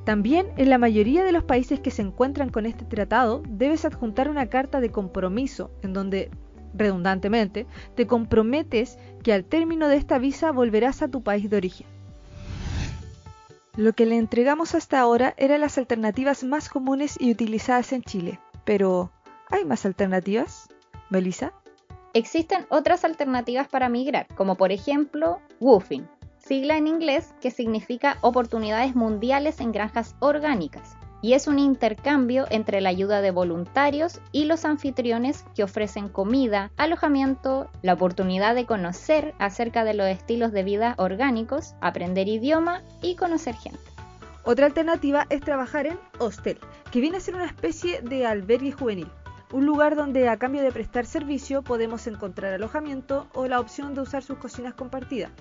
También 0.06 0.48
en 0.56 0.70
la 0.70 0.78
mayoría 0.78 1.26
de 1.26 1.34
los 1.34 1.44
países 1.44 1.82
que 1.82 1.92
se 1.92 2.02
encuentran 2.02 2.50
con 2.50 2.66
este 2.66 2.86
tratado 2.86 3.44
debes 3.50 3.84
adjuntar 3.84 4.30
una 4.30 4.48
carta 4.48 4.80
de 4.80 4.90
compromiso 4.90 5.70
en 5.82 5.92
donde 5.92 6.32
redundantemente, 6.74 7.66
te 7.96 8.08
comprometes 8.08 8.98
que 9.24 9.34
al 9.34 9.44
término 9.44 9.88
de 9.88 9.98
esta 9.98 10.18
visa 10.20 10.52
volverás 10.52 11.02
a 11.02 11.10
tu 11.10 11.24
país 11.24 11.50
de 11.50 11.58
origen. 11.58 11.97
Lo 13.78 13.94
que 13.94 14.08
le 14.08 14.18
entregamos 14.18 14.74
hasta 14.74 15.00
ahora 15.00 15.36
eran 15.38 15.62
las 15.62 15.78
alternativas 15.78 16.44
más 16.44 16.68
comunes 16.68 17.16
y 17.20 17.30
utilizadas 17.30 17.94
en 17.94 18.02
Chile. 18.02 18.40
Pero, 18.66 19.12
¿hay 19.52 19.66
más 19.66 19.86
alternativas? 19.86 20.68
Melissa? 21.12 21.54
Existen 22.16 22.66
otras 22.70 23.06
alternativas 23.06 23.68
para 23.68 23.88
migrar, 23.88 24.26
como 24.36 24.56
por 24.56 24.72
ejemplo 24.72 25.40
WOOFing, 25.60 26.08
sigla 26.40 26.76
en 26.76 26.88
inglés 26.88 27.36
que 27.40 27.52
significa 27.52 28.18
Oportunidades 28.22 28.96
Mundiales 28.96 29.60
en 29.60 29.72
Granjas 29.72 30.16
Orgánicas, 30.22 30.98
y 31.28 31.34
es 31.34 31.48
un 31.48 31.60
intercambio 31.60 32.46
entre 32.52 32.80
la 32.80 32.88
ayuda 32.88 33.20
de 33.20 33.32
voluntarios 33.32 34.22
y 34.32 34.46
los 34.46 34.64
anfitriones 34.64 35.44
que 35.56 35.64
ofrecen 35.64 36.08
comida, 36.08 36.72
alojamiento, 36.78 37.70
la 37.82 37.96
oportunidad 37.96 38.56
de 38.56 38.66
conocer 38.66 39.34
acerca 39.38 39.84
de 39.84 39.94
los 39.94 40.08
estilos 40.08 40.54
de 40.54 40.64
vida 40.64 40.96
orgánicos, 40.98 41.76
aprender 41.82 42.30
idioma 42.30 42.82
y 43.02 43.18
conocer 43.18 43.56
gente. 43.56 43.82
Otra 44.46 44.68
alternativa 44.68 45.28
es 45.30 45.42
trabajar 45.42 45.88
en 45.88 46.00
hostel, 46.18 46.60
que 46.94 47.02
viene 47.02 47.18
a 47.18 47.20
ser 47.20 47.36
una 47.36 47.48
especie 47.48 48.02
de 48.02 48.26
albergue 48.26 48.72
juvenil, 48.72 49.12
un 49.52 49.66
lugar 49.66 49.98
donde 49.98 50.30
a 50.30 50.38
cambio 50.38 50.62
de 50.62 50.72
prestar 50.72 51.06
servicio 51.06 51.62
podemos 51.62 52.08
encontrar 52.08 52.54
alojamiento 52.54 53.28
o 53.34 53.48
la 53.48 53.60
opción 53.60 53.96
de 53.96 54.00
usar 54.00 54.24
sus 54.24 54.38
cocinas 54.38 54.76
compartidas. 54.76 55.32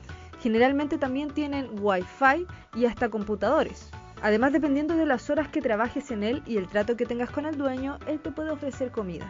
Generalmente 0.40 0.98
también 0.98 1.30
tienen 1.30 1.68
wifi 1.80 2.44
y 2.74 2.86
hasta 2.86 3.08
computadores. 3.08 3.88
Además, 4.22 4.52
dependiendo 4.52 4.96
de 4.96 5.06
las 5.06 5.28
horas 5.30 5.48
que 5.48 5.60
trabajes 5.60 6.10
en 6.10 6.22
él 6.22 6.42
y 6.46 6.56
el 6.56 6.68
trato 6.68 6.96
que 6.96 7.06
tengas 7.06 7.30
con 7.30 7.46
el 7.46 7.56
dueño, 7.58 7.98
él 8.06 8.20
te 8.20 8.30
puede 8.30 8.50
ofrecer 8.50 8.90
comida. 8.90 9.26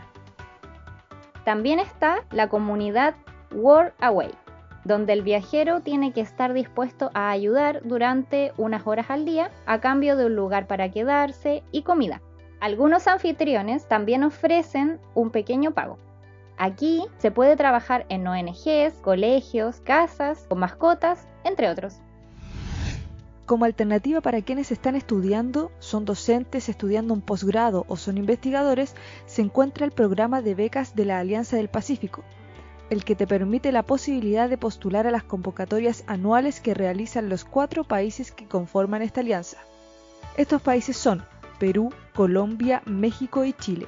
También 1.45 1.79
está 1.79 2.25
la 2.31 2.49
comunidad 2.49 3.15
Work 3.53 3.95
Away, 4.01 4.31
donde 4.85 5.13
el 5.13 5.23
viajero 5.23 5.81
tiene 5.81 6.13
que 6.13 6.21
estar 6.21 6.53
dispuesto 6.53 7.11
a 7.15 7.31
ayudar 7.31 7.83
durante 7.85 8.53
unas 8.57 8.87
horas 8.87 9.11
al 9.11 9.25
día 9.25 9.51
a 9.67 9.81
cambio 9.81 10.17
de 10.17 10.27
un 10.27 10.37
lugar 10.37 10.67
para 10.67 10.91
quedarse 10.91 11.63
y 11.73 11.83
comida. 11.83 12.23
Algunos 12.61 13.07
anfitriones 13.07 13.87
también 13.89 14.23
ofrecen 14.23 14.99
un 15.15 15.31
pequeño 15.31 15.73
pago. 15.73 15.99
Aquí 16.57 17.05
se 17.19 17.31
puede 17.31 17.55
trabajar 17.55 18.07
en 18.09 18.27
ONGs, 18.27 18.95
colegios, 19.03 19.81
casas, 19.81 20.47
con 20.49 20.61
mascotas, 20.61 21.29
entre 21.45 21.69
otros. 21.69 22.01
Como 23.47 23.65
alternativa 23.65 24.21
para 24.21 24.43
quienes 24.43 24.73
están 24.73 24.97
estudiando, 24.97 25.71
son 25.79 26.05
docentes 26.05 26.69
estudiando 26.69 27.15
un 27.15 27.21
posgrado 27.21 27.85
o 27.87 27.97
son 27.97 28.19
investigadores, 28.19 28.97
se 29.27 29.41
encuentra 29.41 29.87
el 29.87 29.93
programa 29.93 30.43
de 30.43 30.57
becas 30.57 30.97
de 30.97 31.05
la 31.05 31.21
Alianza 31.21 31.57
del 31.57 31.69
Pacífico, 31.69 32.25
el 32.91 33.05
que 33.05 33.15
te 33.15 33.29
permite 33.29 33.71
la 33.71 33.85
posibilidad 33.85 34.49
de 34.49 34.59
postular 34.59 35.07
a 35.07 35.13
las 35.13 35.23
convocatorias 35.23 36.03
anuales 36.09 36.61
que 36.61 36.75
realizan 36.75 37.29
los 37.29 37.45
cuatro 37.45 37.85
países 37.85 38.33
que 38.33 38.49
conforman 38.49 39.03
esta 39.03 39.21
alianza. 39.21 39.59
Estos 40.37 40.61
países 40.61 40.97
son 40.97 41.25
Perú, 41.61 41.91
Colombia, 42.17 42.83
México 42.85 43.45
y 43.45 43.53
Chile, 43.53 43.87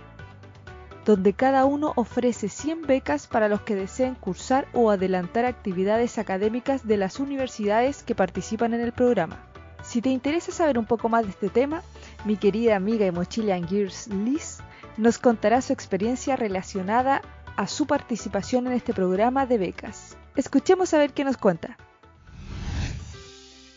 donde 1.04 1.32
cada 1.32 1.64
uno 1.64 1.94
ofrece 1.96 2.48
100 2.48 2.82
becas 2.82 3.26
para 3.26 3.48
los 3.48 3.62
que 3.62 3.74
deseen 3.74 4.14
cursar 4.14 4.68
o 4.72 4.92
adelantar 4.92 5.46
actividades 5.46 6.16
académicas 6.16 6.86
de 6.86 6.96
las 6.96 7.18
universidades 7.18 8.04
que 8.04 8.14
participan 8.14 8.72
en 8.72 8.82
el 8.82 8.92
programa. 8.92 9.47
Si 9.88 10.02
te 10.02 10.10
interesa 10.10 10.52
saber 10.52 10.78
un 10.78 10.84
poco 10.84 11.08
más 11.08 11.24
de 11.24 11.30
este 11.30 11.48
tema, 11.48 11.82
mi 12.26 12.36
querida 12.36 12.76
amiga 12.76 13.06
de 13.06 13.12
Mochila 13.12 13.58
Gears 13.66 14.08
Liz 14.08 14.58
nos 14.98 15.18
contará 15.18 15.62
su 15.62 15.72
experiencia 15.72 16.36
relacionada 16.36 17.22
a 17.56 17.66
su 17.66 17.86
participación 17.86 18.66
en 18.66 18.74
este 18.74 18.92
programa 18.92 19.46
de 19.46 19.56
becas. 19.56 20.18
Escuchemos 20.36 20.92
a 20.92 20.98
ver 20.98 21.14
qué 21.14 21.24
nos 21.24 21.38
cuenta. 21.38 21.78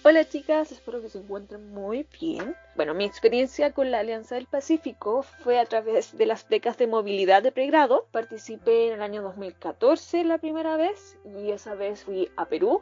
Hola 0.03 0.27
chicas, 0.27 0.73
espero 0.73 1.01
que 1.01 1.07
se 1.07 1.19
encuentren 1.19 1.71
muy 1.73 2.05
bien. 2.19 2.57
Bueno, 2.75 2.93
mi 2.93 3.05
experiencia 3.05 3.71
con 3.71 3.89
la 3.89 3.99
Alianza 3.99 4.35
del 4.35 4.47
Pacífico 4.47 5.23
fue 5.23 5.59
a 5.59 5.65
través 5.65 6.17
de 6.17 6.25
las 6.25 6.45
becas 6.49 6.77
de 6.77 6.87
movilidad 6.87 7.41
de 7.41 7.53
pregrado. 7.53 8.05
Participé 8.11 8.87
en 8.87 8.95
el 8.95 9.01
año 9.01 9.21
2014 9.21 10.25
la 10.25 10.39
primera 10.39 10.75
vez 10.75 11.17
y 11.23 11.51
esa 11.51 11.73
vez 11.73 12.03
fui 12.03 12.29
a 12.35 12.47
Perú 12.47 12.81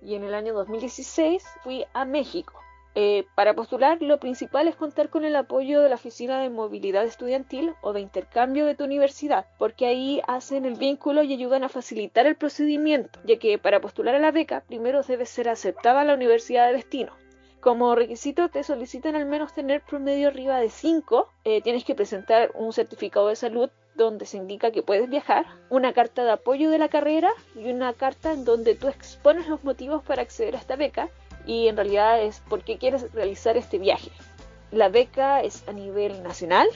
y 0.00 0.14
en 0.14 0.24
el 0.24 0.32
año 0.32 0.54
2016 0.54 1.44
fui 1.62 1.84
a 1.92 2.06
México. 2.06 2.54
Eh, 2.96 3.24
para 3.36 3.54
postular, 3.54 4.02
lo 4.02 4.18
principal 4.18 4.66
es 4.66 4.74
contar 4.74 5.10
con 5.10 5.24
el 5.24 5.36
apoyo 5.36 5.80
de 5.80 5.88
la 5.88 5.94
Oficina 5.94 6.40
de 6.40 6.50
Movilidad 6.50 7.04
Estudiantil 7.04 7.72
o 7.82 7.92
de 7.92 8.00
Intercambio 8.00 8.66
de 8.66 8.74
tu 8.74 8.84
universidad, 8.84 9.46
porque 9.58 9.86
ahí 9.86 10.20
hacen 10.26 10.64
el 10.64 10.74
vínculo 10.74 11.22
y 11.22 11.32
ayudan 11.32 11.62
a 11.62 11.68
facilitar 11.68 12.26
el 12.26 12.34
procedimiento, 12.34 13.20
ya 13.24 13.38
que 13.38 13.58
para 13.58 13.80
postular 13.80 14.16
a 14.16 14.18
la 14.18 14.32
beca 14.32 14.64
primero 14.66 15.02
debe 15.02 15.24
ser 15.24 15.48
aceptada 15.48 16.04
la 16.04 16.14
universidad 16.14 16.66
de 16.66 16.74
destino. 16.74 17.12
Como 17.60 17.94
requisito 17.94 18.48
te 18.48 18.64
solicitan 18.64 19.14
al 19.14 19.26
menos 19.26 19.52
tener 19.52 19.82
promedio 19.82 20.28
arriba 20.28 20.58
de 20.58 20.70
5, 20.70 21.28
eh, 21.44 21.60
tienes 21.62 21.84
que 21.84 21.94
presentar 21.94 22.50
un 22.54 22.72
certificado 22.72 23.28
de 23.28 23.36
salud 23.36 23.70
donde 23.94 24.24
se 24.24 24.38
indica 24.38 24.70
que 24.70 24.82
puedes 24.82 25.10
viajar, 25.10 25.44
una 25.68 25.92
carta 25.92 26.24
de 26.24 26.30
apoyo 26.30 26.70
de 26.70 26.78
la 26.78 26.88
carrera 26.88 27.30
y 27.54 27.70
una 27.70 27.92
carta 27.92 28.32
en 28.32 28.44
donde 28.44 28.74
tú 28.74 28.88
expones 28.88 29.46
los 29.46 29.62
motivos 29.62 30.02
para 30.02 30.22
acceder 30.22 30.56
a 30.56 30.58
esta 30.58 30.76
beca 30.76 31.10
y 31.46 31.68
en 31.68 31.76
realidad 31.76 32.22
es 32.22 32.40
por 32.48 32.62
qué 32.64 32.78
quieres 32.78 33.12
realizar 33.12 33.56
este 33.56 33.78
viaje. 33.78 34.10
La 34.70 34.88
beca 34.88 35.42
es 35.42 35.66
a 35.66 35.72
nivel 35.72 36.22
nacional 36.22 36.68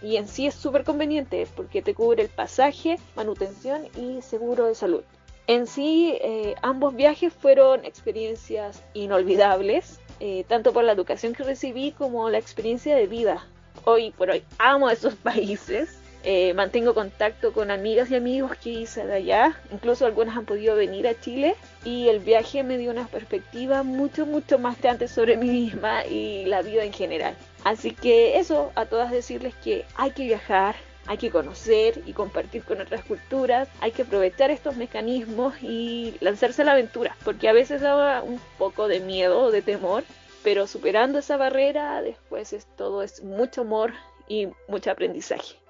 y 0.00 0.16
en 0.16 0.26
sí 0.26 0.46
es 0.46 0.54
súper 0.54 0.84
conveniente 0.84 1.46
porque 1.54 1.82
te 1.82 1.94
cubre 1.94 2.22
el 2.22 2.30
pasaje, 2.30 2.98
manutención 3.14 3.88
y 3.96 4.22
seguro 4.22 4.66
de 4.66 4.74
salud. 4.74 5.02
En 5.46 5.66
sí, 5.66 6.16
eh, 6.22 6.54
ambos 6.62 6.94
viajes 6.94 7.32
fueron 7.32 7.84
experiencias 7.84 8.82
inolvidables, 8.94 10.00
eh, 10.20 10.44
tanto 10.48 10.72
por 10.72 10.84
la 10.84 10.92
educación 10.92 11.34
que 11.34 11.42
recibí 11.42 11.92
como 11.92 12.30
la 12.30 12.38
experiencia 12.38 12.96
de 12.96 13.06
vida. 13.06 13.46
Hoy 13.84 14.12
por 14.12 14.30
hoy 14.30 14.44
amo 14.58 14.88
esos 14.88 15.14
países 15.22 16.01
eh, 16.24 16.54
mantengo 16.54 16.94
contacto 16.94 17.52
con 17.52 17.70
amigas 17.70 18.10
y 18.10 18.14
amigos 18.14 18.56
que 18.56 18.70
hice 18.70 19.04
de 19.04 19.14
allá, 19.14 19.60
incluso 19.72 20.06
algunas 20.06 20.36
han 20.36 20.44
podido 20.44 20.76
venir 20.76 21.08
a 21.08 21.18
Chile 21.18 21.56
y 21.84 22.08
el 22.08 22.20
viaje 22.20 22.62
me 22.62 22.78
dio 22.78 22.90
una 22.90 23.06
perspectiva 23.06 23.82
mucho, 23.82 24.24
mucho 24.24 24.58
más 24.58 24.80
grande 24.80 25.08
sobre 25.08 25.36
mí 25.36 25.48
misma 25.48 26.06
y 26.06 26.44
la 26.44 26.62
vida 26.62 26.84
en 26.84 26.92
general. 26.92 27.36
Así 27.64 27.92
que 27.92 28.38
eso, 28.38 28.72
a 28.74 28.86
todas 28.86 29.10
decirles 29.10 29.54
que 29.64 29.84
hay 29.96 30.12
que 30.12 30.24
viajar, 30.24 30.76
hay 31.06 31.18
que 31.18 31.30
conocer 31.30 32.02
y 32.06 32.12
compartir 32.12 32.62
con 32.62 32.80
otras 32.80 33.04
culturas, 33.04 33.68
hay 33.80 33.90
que 33.90 34.02
aprovechar 34.02 34.50
estos 34.50 34.76
mecanismos 34.76 35.54
y 35.60 36.14
lanzarse 36.20 36.62
a 36.62 36.64
la 36.64 36.72
aventura, 36.72 37.16
porque 37.24 37.48
a 37.48 37.52
veces 37.52 37.80
da 37.80 38.22
un 38.22 38.40
poco 38.58 38.86
de 38.88 39.00
miedo 39.00 39.40
o 39.40 39.50
de 39.50 39.62
temor, 39.62 40.04
pero 40.44 40.66
superando 40.66 41.18
esa 41.18 41.36
barrera 41.36 42.02
después 42.02 42.52
es 42.52 42.66
todo 42.76 43.02
es 43.02 43.22
mucho 43.22 43.62
amor 43.62 43.92
y 44.28 44.48
mucho 44.68 44.90
aprendizaje. 44.90 45.61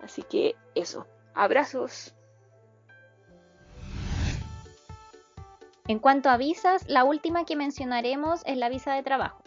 Así 0.00 0.22
que 0.22 0.54
eso, 0.74 1.06
abrazos. 1.34 2.14
En 5.86 5.98
cuanto 5.98 6.28
a 6.28 6.36
visas, 6.36 6.84
la 6.86 7.04
última 7.04 7.44
que 7.44 7.56
mencionaremos 7.56 8.42
es 8.44 8.58
la 8.58 8.68
visa 8.68 8.94
de 8.94 9.02
trabajo. 9.02 9.42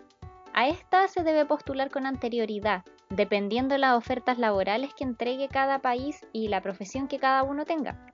A 0.53 0.67
esta 0.67 1.07
se 1.07 1.23
debe 1.23 1.45
postular 1.45 1.91
con 1.91 2.05
anterioridad, 2.05 2.83
dependiendo 3.09 3.73
de 3.73 3.79
las 3.79 3.95
ofertas 3.95 4.37
laborales 4.37 4.93
que 4.93 5.03
entregue 5.03 5.47
cada 5.47 5.79
país 5.79 6.25
y 6.33 6.47
la 6.47 6.61
profesión 6.61 7.07
que 7.07 7.19
cada 7.19 7.43
uno 7.43 7.65
tenga. 7.65 8.07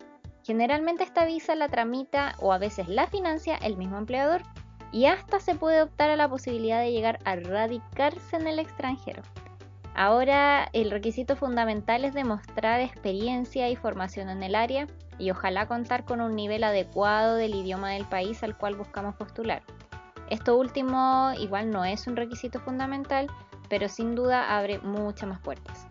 Generalmente 0.43 1.03
esta 1.03 1.25
visa 1.25 1.55
la 1.55 1.69
tramita 1.69 2.35
o 2.39 2.53
a 2.53 2.57
veces 2.57 2.87
la 2.87 3.07
financia 3.07 3.57
el 3.57 3.77
mismo 3.77 3.97
empleador 3.97 4.43
y 4.91 5.05
hasta 5.05 5.39
se 5.39 5.55
puede 5.55 5.81
optar 5.81 6.09
a 6.09 6.15
la 6.15 6.29
posibilidad 6.29 6.81
de 6.81 6.91
llegar 6.91 7.19
a 7.25 7.35
radicarse 7.35 8.35
en 8.35 8.47
el 8.47 8.59
extranjero. 8.59 9.23
Ahora 9.99 10.69
el 10.73 10.91
requisito 10.91 11.35
fundamental 11.35 12.05
es 12.05 12.13
demostrar 12.13 12.81
experiencia 12.81 13.67
y 13.67 13.75
formación 13.75 14.29
en 14.29 14.43
el 14.43 14.53
área 14.53 14.85
y 15.17 15.31
ojalá 15.31 15.67
contar 15.67 16.05
con 16.05 16.21
un 16.21 16.35
nivel 16.35 16.63
adecuado 16.63 17.33
del 17.33 17.55
idioma 17.55 17.89
del 17.89 18.05
país 18.05 18.43
al 18.43 18.55
cual 18.55 18.75
buscamos 18.75 19.15
postular. 19.15 19.63
Esto 20.29 20.55
último 20.55 21.31
igual 21.39 21.71
no 21.71 21.83
es 21.83 22.05
un 22.05 22.15
requisito 22.15 22.59
fundamental, 22.59 23.25
pero 23.69 23.89
sin 23.89 24.13
duda 24.13 24.55
abre 24.55 24.77
muchas 24.79 25.29
más 25.29 25.39
puertas. 25.39 25.87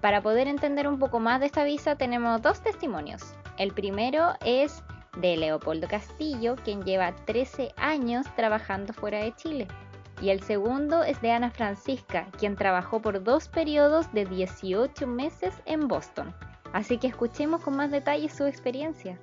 Para 0.00 0.22
poder 0.22 0.46
entender 0.46 0.86
un 0.86 1.00
poco 1.00 1.18
más 1.18 1.40
de 1.40 1.46
esta 1.46 1.64
visa 1.64 1.96
tenemos 1.96 2.42
dos 2.42 2.60
testimonios. 2.60 3.34
El 3.58 3.74
primero 3.74 4.34
es 4.44 4.84
de 5.16 5.36
Leopoldo 5.36 5.88
Castillo, 5.88 6.54
quien 6.62 6.84
lleva 6.84 7.12
13 7.24 7.72
años 7.76 8.24
trabajando 8.36 8.92
fuera 8.92 9.18
de 9.18 9.34
Chile. 9.34 9.66
Y 10.20 10.30
el 10.30 10.42
segundo 10.42 11.02
es 11.02 11.20
de 11.20 11.32
Ana 11.32 11.50
Francisca, 11.50 12.28
quien 12.38 12.56
trabajó 12.56 13.00
por 13.02 13.22
dos 13.22 13.48
periodos 13.48 14.12
de 14.12 14.24
18 14.24 15.06
meses 15.06 15.54
en 15.66 15.88
Boston. 15.88 16.34
Así 16.72 16.98
que 16.98 17.06
escuchemos 17.06 17.62
con 17.62 17.76
más 17.76 17.90
detalle 17.90 18.28
su 18.28 18.46
experiencia. 18.46 19.18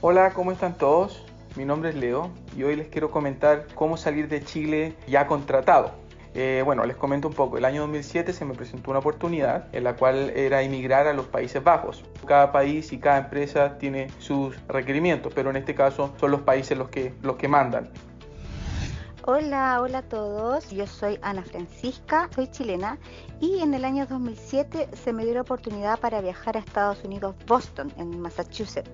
Hola, 0.00 0.32
¿cómo 0.34 0.52
están 0.52 0.76
todos? 0.76 1.24
Mi 1.56 1.64
nombre 1.64 1.90
es 1.90 1.96
Leo 1.96 2.30
y 2.54 2.64
hoy 2.64 2.76
les 2.76 2.88
quiero 2.88 3.10
comentar 3.10 3.66
cómo 3.74 3.96
salir 3.96 4.28
de 4.28 4.44
Chile 4.44 4.94
ya 5.06 5.26
contratado. 5.26 5.92
Eh, 6.34 6.60
bueno, 6.66 6.84
les 6.84 6.96
comento 6.96 7.28
un 7.28 7.34
poco. 7.34 7.56
El 7.56 7.64
año 7.64 7.80
2007 7.80 8.34
se 8.34 8.44
me 8.44 8.52
presentó 8.52 8.90
una 8.90 9.00
oportunidad 9.00 9.74
en 9.74 9.84
la 9.84 9.96
cual 9.96 10.30
era 10.36 10.60
emigrar 10.60 11.06
a 11.06 11.14
los 11.14 11.24
Países 11.24 11.64
Bajos. 11.64 12.04
Cada 12.26 12.52
país 12.52 12.92
y 12.92 12.98
cada 12.98 13.16
empresa 13.16 13.78
tiene 13.78 14.08
sus 14.18 14.54
requerimientos, 14.68 15.32
pero 15.34 15.48
en 15.48 15.56
este 15.56 15.74
caso 15.74 16.14
son 16.20 16.30
los 16.30 16.42
países 16.42 16.76
los 16.76 16.90
que, 16.90 17.14
los 17.22 17.36
que 17.36 17.48
mandan. 17.48 17.88
Hola, 19.28 19.80
hola 19.82 19.98
a 19.98 20.02
todos. 20.02 20.70
Yo 20.70 20.86
soy 20.86 21.18
Ana 21.20 21.42
Francisca, 21.42 22.30
soy 22.32 22.46
chilena 22.46 22.96
y 23.40 23.58
en 23.58 23.74
el 23.74 23.84
año 23.84 24.06
2007 24.06 24.88
se 24.92 25.12
me 25.12 25.24
dio 25.24 25.34
la 25.34 25.40
oportunidad 25.40 25.98
para 25.98 26.20
viajar 26.20 26.56
a 26.56 26.60
Estados 26.60 27.02
Unidos, 27.02 27.34
Boston, 27.44 27.92
en 27.96 28.20
Massachusetts, 28.20 28.88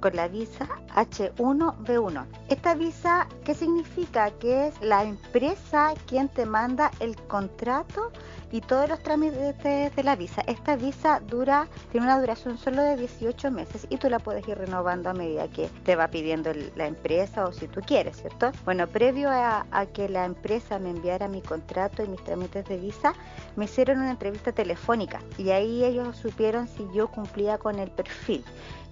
con 0.00 0.16
la 0.16 0.26
visa 0.28 0.66
H1B1. 0.94 2.24
Esta 2.48 2.74
visa, 2.74 3.28
¿qué 3.44 3.54
significa? 3.54 4.30
Que 4.30 4.68
es 4.68 4.80
la 4.80 5.04
empresa 5.04 5.92
quien 6.06 6.30
te 6.30 6.46
manda 6.46 6.90
el 6.98 7.14
contrato 7.26 8.10
y 8.54 8.60
todos 8.60 8.88
los 8.88 9.00
trámites 9.00 9.96
de 9.96 10.02
la 10.04 10.14
visa. 10.14 10.40
Esta 10.46 10.76
visa 10.76 11.18
dura, 11.18 11.66
tiene 11.90 12.06
una 12.06 12.20
duración 12.20 12.56
solo 12.56 12.84
de 12.84 12.96
18 12.96 13.50
meses 13.50 13.84
y 13.90 13.96
tú 13.96 14.08
la 14.08 14.20
puedes 14.20 14.46
ir 14.46 14.56
renovando 14.56 15.10
a 15.10 15.12
medida 15.12 15.48
que 15.48 15.68
te 15.82 15.96
va 15.96 16.06
pidiendo 16.06 16.52
la 16.76 16.86
empresa 16.86 17.46
o 17.46 17.52
si 17.52 17.66
tú 17.66 17.80
quieres, 17.80 18.18
¿cierto? 18.18 18.52
Bueno, 18.64 18.86
previo 18.86 19.28
a, 19.28 19.66
a 19.72 19.86
que 19.86 20.08
la 20.08 20.24
empresa 20.24 20.78
me 20.78 20.90
enviara 20.90 21.26
mi 21.26 21.42
contrato 21.42 22.04
y 22.04 22.08
mis 22.08 22.22
trámites 22.22 22.64
de 22.66 22.76
visa, 22.76 23.14
me 23.56 23.64
hicieron 23.64 23.98
una 23.98 24.12
entrevista 24.12 24.52
telefónica 24.52 25.20
y 25.36 25.50
ahí 25.50 25.82
ellos 25.82 26.16
supieron 26.16 26.68
si 26.68 26.86
yo 26.94 27.08
cumplía 27.08 27.58
con 27.58 27.80
el 27.80 27.90
perfil. 27.90 28.44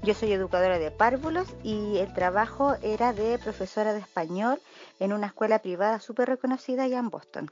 Yo 0.02 0.14
soy 0.14 0.32
educadora 0.32 0.80
de 0.80 0.90
párvulos 0.90 1.46
y 1.62 1.98
el 1.98 2.12
trabajo 2.12 2.74
era 2.82 3.12
de 3.12 3.38
profesora 3.38 3.92
de 3.92 4.00
español 4.00 4.60
en 4.98 5.12
una 5.12 5.28
escuela 5.28 5.60
privada 5.60 6.00
súper 6.00 6.28
reconocida 6.28 6.82
allá 6.82 6.98
en 6.98 7.10
Boston. 7.10 7.48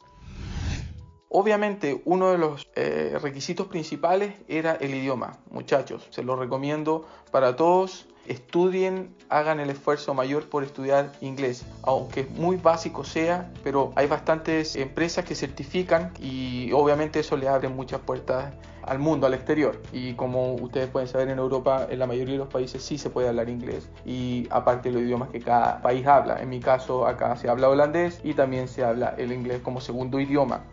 Obviamente 1.33 2.03
uno 2.07 2.33
de 2.33 2.39
los 2.39 2.69
eh, 2.75 3.17
requisitos 3.23 3.69
principales 3.69 4.35
era 4.49 4.73
el 4.73 4.93
idioma. 4.93 5.39
Muchachos, 5.53 6.09
se 6.11 6.25
lo 6.25 6.35
recomiendo 6.35 7.07
para 7.31 7.55
todos. 7.55 8.07
Estudien, 8.27 9.15
hagan 9.29 9.61
el 9.61 9.71
esfuerzo 9.71 10.13
mayor 10.13 10.49
por 10.49 10.65
estudiar 10.65 11.13
inglés, 11.21 11.65
aunque 11.83 12.25
muy 12.25 12.57
básico 12.57 13.05
sea, 13.05 13.51
pero 13.63 13.93
hay 13.95 14.09
bastantes 14.09 14.75
empresas 14.75 15.25
que 15.25 15.37
certifican 15.37 16.13
y 16.21 16.73
obviamente 16.73 17.21
eso 17.21 17.37
le 17.37 17.49
abre 17.49 17.69
muchas 17.69 18.01
puertas 18.01 18.53
al 18.83 18.99
mundo, 18.99 19.27
al 19.27 19.35
exterior. 19.35 19.81
Y 19.93 20.15
como 20.15 20.55
ustedes 20.55 20.89
pueden 20.89 21.09
saber, 21.09 21.29
en 21.29 21.39
Europa, 21.39 21.87
en 21.89 21.99
la 22.01 22.07
mayoría 22.07 22.35
de 22.35 22.39
los 22.39 22.49
países 22.49 22.83
sí 22.83 22.99
se 22.99 23.09
puede 23.09 23.29
hablar 23.29 23.49
inglés 23.49 23.89
y 24.05 24.49
aparte 24.51 24.91
los 24.91 25.03
idiomas 25.03 25.31
que 25.31 25.41
cada 25.41 25.81
país 25.81 26.07
habla. 26.07 26.43
En 26.43 26.49
mi 26.49 26.59
caso, 26.59 27.07
acá 27.07 27.37
se 27.37 27.49
habla 27.49 27.69
holandés 27.69 28.21
y 28.25 28.35
también 28.35 28.67
se 28.67 28.85
habla 28.85 29.15
el 29.17 29.33
inglés 29.33 29.61
como 29.63 29.81
segundo 29.81 30.19
idioma. 30.19 30.65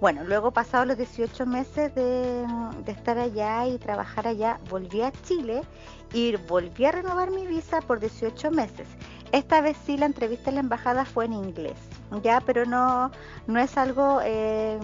Bueno, 0.00 0.22
luego 0.22 0.52
pasados 0.52 0.86
los 0.86 0.96
18 0.96 1.44
meses 1.44 1.92
de, 1.94 2.46
estar 2.86 3.18
allá 3.18 3.66
y 3.66 3.78
trabajar 3.78 4.28
allá, 4.28 4.60
volví 4.70 5.02
a 5.02 5.10
Chile 5.10 5.62
y 6.12 6.36
volví 6.36 6.84
a 6.84 6.92
renovar 6.92 7.32
mi 7.32 7.48
visa 7.48 7.80
por 7.80 7.98
18 7.98 8.52
meses. 8.52 8.86
Esta 9.32 9.60
vez 9.60 9.76
sí 9.84 9.96
la 9.96 10.06
entrevista 10.06 10.50
en 10.50 10.54
la 10.54 10.60
embajada 10.60 11.04
fue 11.04 11.24
en 11.24 11.32
inglés, 11.32 11.78
ya, 12.22 12.40
pero 12.40 12.64
no, 12.64 13.10
no 13.48 13.58
es 13.58 13.76
algo 13.76 14.20
eh, 14.22 14.78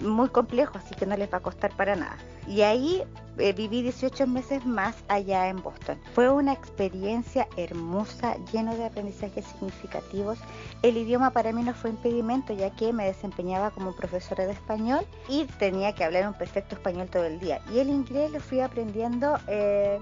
muy 0.00 0.28
complejo, 0.28 0.76
así 0.76 0.94
que 0.94 1.06
no 1.06 1.16
les 1.16 1.32
va 1.32 1.38
a 1.38 1.42
costar 1.42 1.74
para 1.74 1.96
nada. 1.96 2.18
Y 2.46 2.62
ahí 2.62 3.02
eh, 3.38 3.52
viví 3.52 3.82
18 3.82 4.26
meses 4.26 4.66
más 4.66 4.96
allá 5.08 5.48
en 5.48 5.62
Boston. 5.62 5.98
Fue 6.14 6.28
una 6.28 6.52
experiencia 6.52 7.48
hermosa, 7.56 8.36
lleno 8.52 8.74
de 8.76 8.86
aprendizajes 8.86 9.46
significativos. 9.46 10.38
El 10.82 10.96
idioma 10.96 11.30
para 11.30 11.52
mí 11.52 11.62
no 11.62 11.72
fue 11.72 11.90
impedimento, 11.90 12.52
ya 12.52 12.70
que 12.70 12.92
me 12.92 13.06
desempeñaba 13.06 13.70
como 13.70 13.94
profesora 13.94 14.46
de 14.46 14.52
español 14.52 15.06
y 15.28 15.44
tenía 15.58 15.94
que 15.94 16.04
hablar 16.04 16.26
un 16.26 16.34
perfecto 16.34 16.74
español 16.74 17.08
todo 17.08 17.24
el 17.24 17.40
día. 17.40 17.60
Y 17.72 17.78
el 17.78 17.88
inglés 17.88 18.30
lo 18.32 18.40
fui 18.40 18.60
aprendiendo 18.60 19.38
eh, 19.46 20.00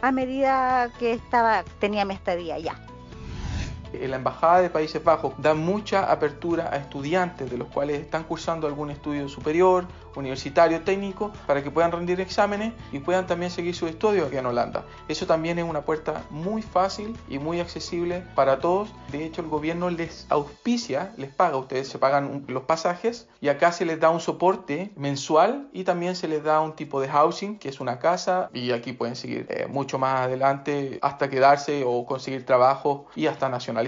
a 0.00 0.12
medida 0.12 0.90
que 0.98 1.12
estaba 1.12 1.64
tenía 1.78 2.04
mi 2.04 2.14
estadía 2.14 2.58
ya. 2.58 2.78
La 3.92 4.16
Embajada 4.16 4.60
de 4.60 4.70
Países 4.70 5.02
Bajos 5.02 5.34
da 5.38 5.52
mucha 5.54 6.10
apertura 6.12 6.70
a 6.72 6.76
estudiantes 6.76 7.50
de 7.50 7.58
los 7.58 7.66
cuales 7.68 8.00
están 8.00 8.22
cursando 8.22 8.68
algún 8.68 8.90
estudio 8.90 9.28
superior, 9.28 9.84
universitario, 10.16 10.82
técnico, 10.82 11.32
para 11.46 11.62
que 11.62 11.70
puedan 11.70 11.92
rendir 11.92 12.20
exámenes 12.20 12.72
y 12.92 12.98
puedan 12.98 13.26
también 13.26 13.50
seguir 13.50 13.74
sus 13.74 13.90
estudios 13.90 14.26
aquí 14.26 14.36
en 14.36 14.46
Holanda. 14.46 14.84
Eso 15.08 15.26
también 15.26 15.58
es 15.58 15.64
una 15.64 15.82
puerta 15.82 16.24
muy 16.30 16.62
fácil 16.62 17.16
y 17.28 17.38
muy 17.38 17.60
accesible 17.60 18.24
para 18.34 18.58
todos. 18.60 18.92
De 19.12 19.24
hecho, 19.24 19.42
el 19.42 19.48
gobierno 19.48 19.90
les 19.90 20.26
auspicia, 20.30 21.12
les 21.16 21.30
paga, 21.30 21.56
ustedes 21.56 21.88
se 21.88 21.98
pagan 21.98 22.44
los 22.48 22.64
pasajes 22.64 23.28
y 23.40 23.48
acá 23.48 23.72
se 23.72 23.84
les 23.84 24.00
da 24.00 24.10
un 24.10 24.20
soporte 24.20 24.92
mensual 24.96 25.68
y 25.72 25.84
también 25.84 26.16
se 26.16 26.28
les 26.28 26.42
da 26.42 26.60
un 26.60 26.74
tipo 26.74 27.00
de 27.00 27.08
housing, 27.08 27.58
que 27.58 27.68
es 27.68 27.80
una 27.80 27.98
casa, 27.98 28.50
y 28.52 28.72
aquí 28.72 28.92
pueden 28.92 29.16
seguir 29.16 29.46
eh, 29.48 29.66
mucho 29.68 29.98
más 29.98 30.20
adelante 30.20 30.98
hasta 31.02 31.28
quedarse 31.28 31.84
o 31.86 32.04
conseguir 32.06 32.44
trabajo 32.44 33.06
y 33.14 33.26
hasta 33.26 33.48
nacional 33.48 33.86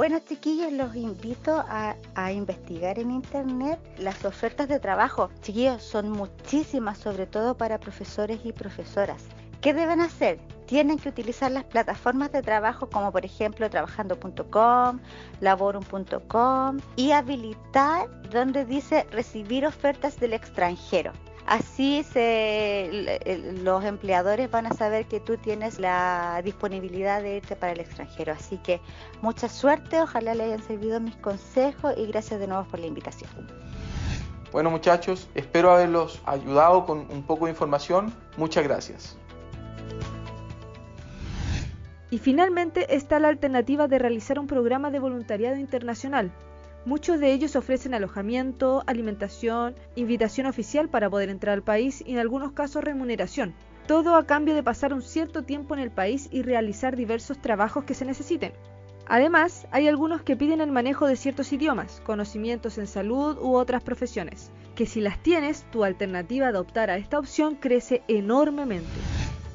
bueno, 0.00 0.18
chiquillos, 0.20 0.72
los 0.72 0.96
invito 0.96 1.62
a, 1.68 1.94
a, 2.14 2.32
investigar 2.32 2.98
en 2.98 3.10
internet 3.10 3.78
las 3.98 4.24
ofertas 4.24 4.66
de 4.66 4.80
trabajo. 4.80 5.28
Chiquillos, 5.42 5.82
son 5.82 6.08
muchísimas, 6.08 6.96
sobre 6.96 7.26
todo 7.26 7.54
para 7.54 7.78
profesores 7.78 8.40
y 8.42 8.52
profesoras. 8.54 9.22
¿Qué 9.60 9.74
deben 9.74 10.00
hacer? 10.00 10.38
Tienen 10.64 10.98
que 10.98 11.10
utilizar 11.10 11.52
las 11.52 11.64
plataformas 11.64 12.32
de 12.32 12.40
trabajo 12.40 12.88
como 12.88 13.12
por 13.12 13.26
ejemplo 13.26 13.68
trabajando.com, 13.68 15.00
laborum.com 15.40 16.78
y 16.96 17.10
habilitar 17.10 18.08
donde 18.30 18.64
dice 18.64 19.06
recibir 19.10 19.66
ofertas 19.66 20.18
del 20.18 20.32
extranjero. 20.32 21.12
Así 21.50 22.06
los 23.64 23.84
empleadores 23.84 24.48
van 24.52 24.66
a 24.66 24.72
saber 24.72 25.06
que 25.06 25.18
tú 25.18 25.36
tienes 25.36 25.80
la 25.80 26.40
disponibilidad 26.44 27.20
de 27.22 27.38
irte 27.38 27.56
para 27.56 27.72
el 27.72 27.80
extranjero. 27.80 28.32
Así 28.32 28.56
que 28.58 28.80
mucha 29.20 29.48
suerte, 29.48 30.00
ojalá 30.00 30.36
le 30.36 30.44
hayan 30.44 30.62
servido 30.62 31.00
mis 31.00 31.16
consejos 31.16 31.92
y 31.96 32.06
gracias 32.06 32.38
de 32.38 32.46
nuevo 32.46 32.62
por 32.70 32.78
la 32.78 32.86
invitación. 32.86 33.30
Bueno 34.52 34.70
muchachos, 34.70 35.28
espero 35.34 35.72
haberlos 35.72 36.22
ayudado 36.24 36.86
con 36.86 37.10
un 37.10 37.24
poco 37.24 37.46
de 37.46 37.50
información. 37.50 38.14
Muchas 38.36 38.62
gracias. 38.62 39.16
Y 42.10 42.18
finalmente 42.18 42.94
está 42.94 43.18
la 43.18 43.26
alternativa 43.26 43.88
de 43.88 43.98
realizar 43.98 44.38
un 44.38 44.46
programa 44.46 44.92
de 44.92 45.00
voluntariado 45.00 45.56
internacional, 45.56 46.30
Muchos 46.86 47.20
de 47.20 47.32
ellos 47.32 47.56
ofrecen 47.56 47.92
alojamiento, 47.92 48.82
alimentación, 48.86 49.74
invitación 49.96 50.46
oficial 50.46 50.88
para 50.88 51.10
poder 51.10 51.28
entrar 51.28 51.52
al 51.52 51.62
país 51.62 52.02
y 52.06 52.12
en 52.12 52.18
algunos 52.18 52.52
casos 52.52 52.82
remuneración. 52.82 53.52
Todo 53.86 54.16
a 54.16 54.24
cambio 54.24 54.54
de 54.54 54.62
pasar 54.62 54.94
un 54.94 55.02
cierto 55.02 55.42
tiempo 55.42 55.74
en 55.74 55.80
el 55.80 55.90
país 55.90 56.28
y 56.30 56.42
realizar 56.42 56.96
diversos 56.96 57.38
trabajos 57.42 57.84
que 57.84 57.92
se 57.92 58.06
necesiten. 58.06 58.52
Además, 59.06 59.66
hay 59.72 59.88
algunos 59.88 60.22
que 60.22 60.36
piden 60.36 60.60
el 60.62 60.70
manejo 60.70 61.06
de 61.06 61.16
ciertos 61.16 61.52
idiomas, 61.52 62.00
conocimientos 62.06 62.78
en 62.78 62.86
salud 62.86 63.36
u 63.42 63.56
otras 63.56 63.82
profesiones, 63.82 64.50
que 64.74 64.86
si 64.86 65.00
las 65.00 65.22
tienes, 65.22 65.66
tu 65.72 65.84
alternativa 65.84 66.52
de 66.52 66.58
optar 66.58 66.88
a 66.88 66.96
esta 66.96 67.18
opción 67.18 67.56
crece 67.56 68.02
enormemente. 68.08 68.88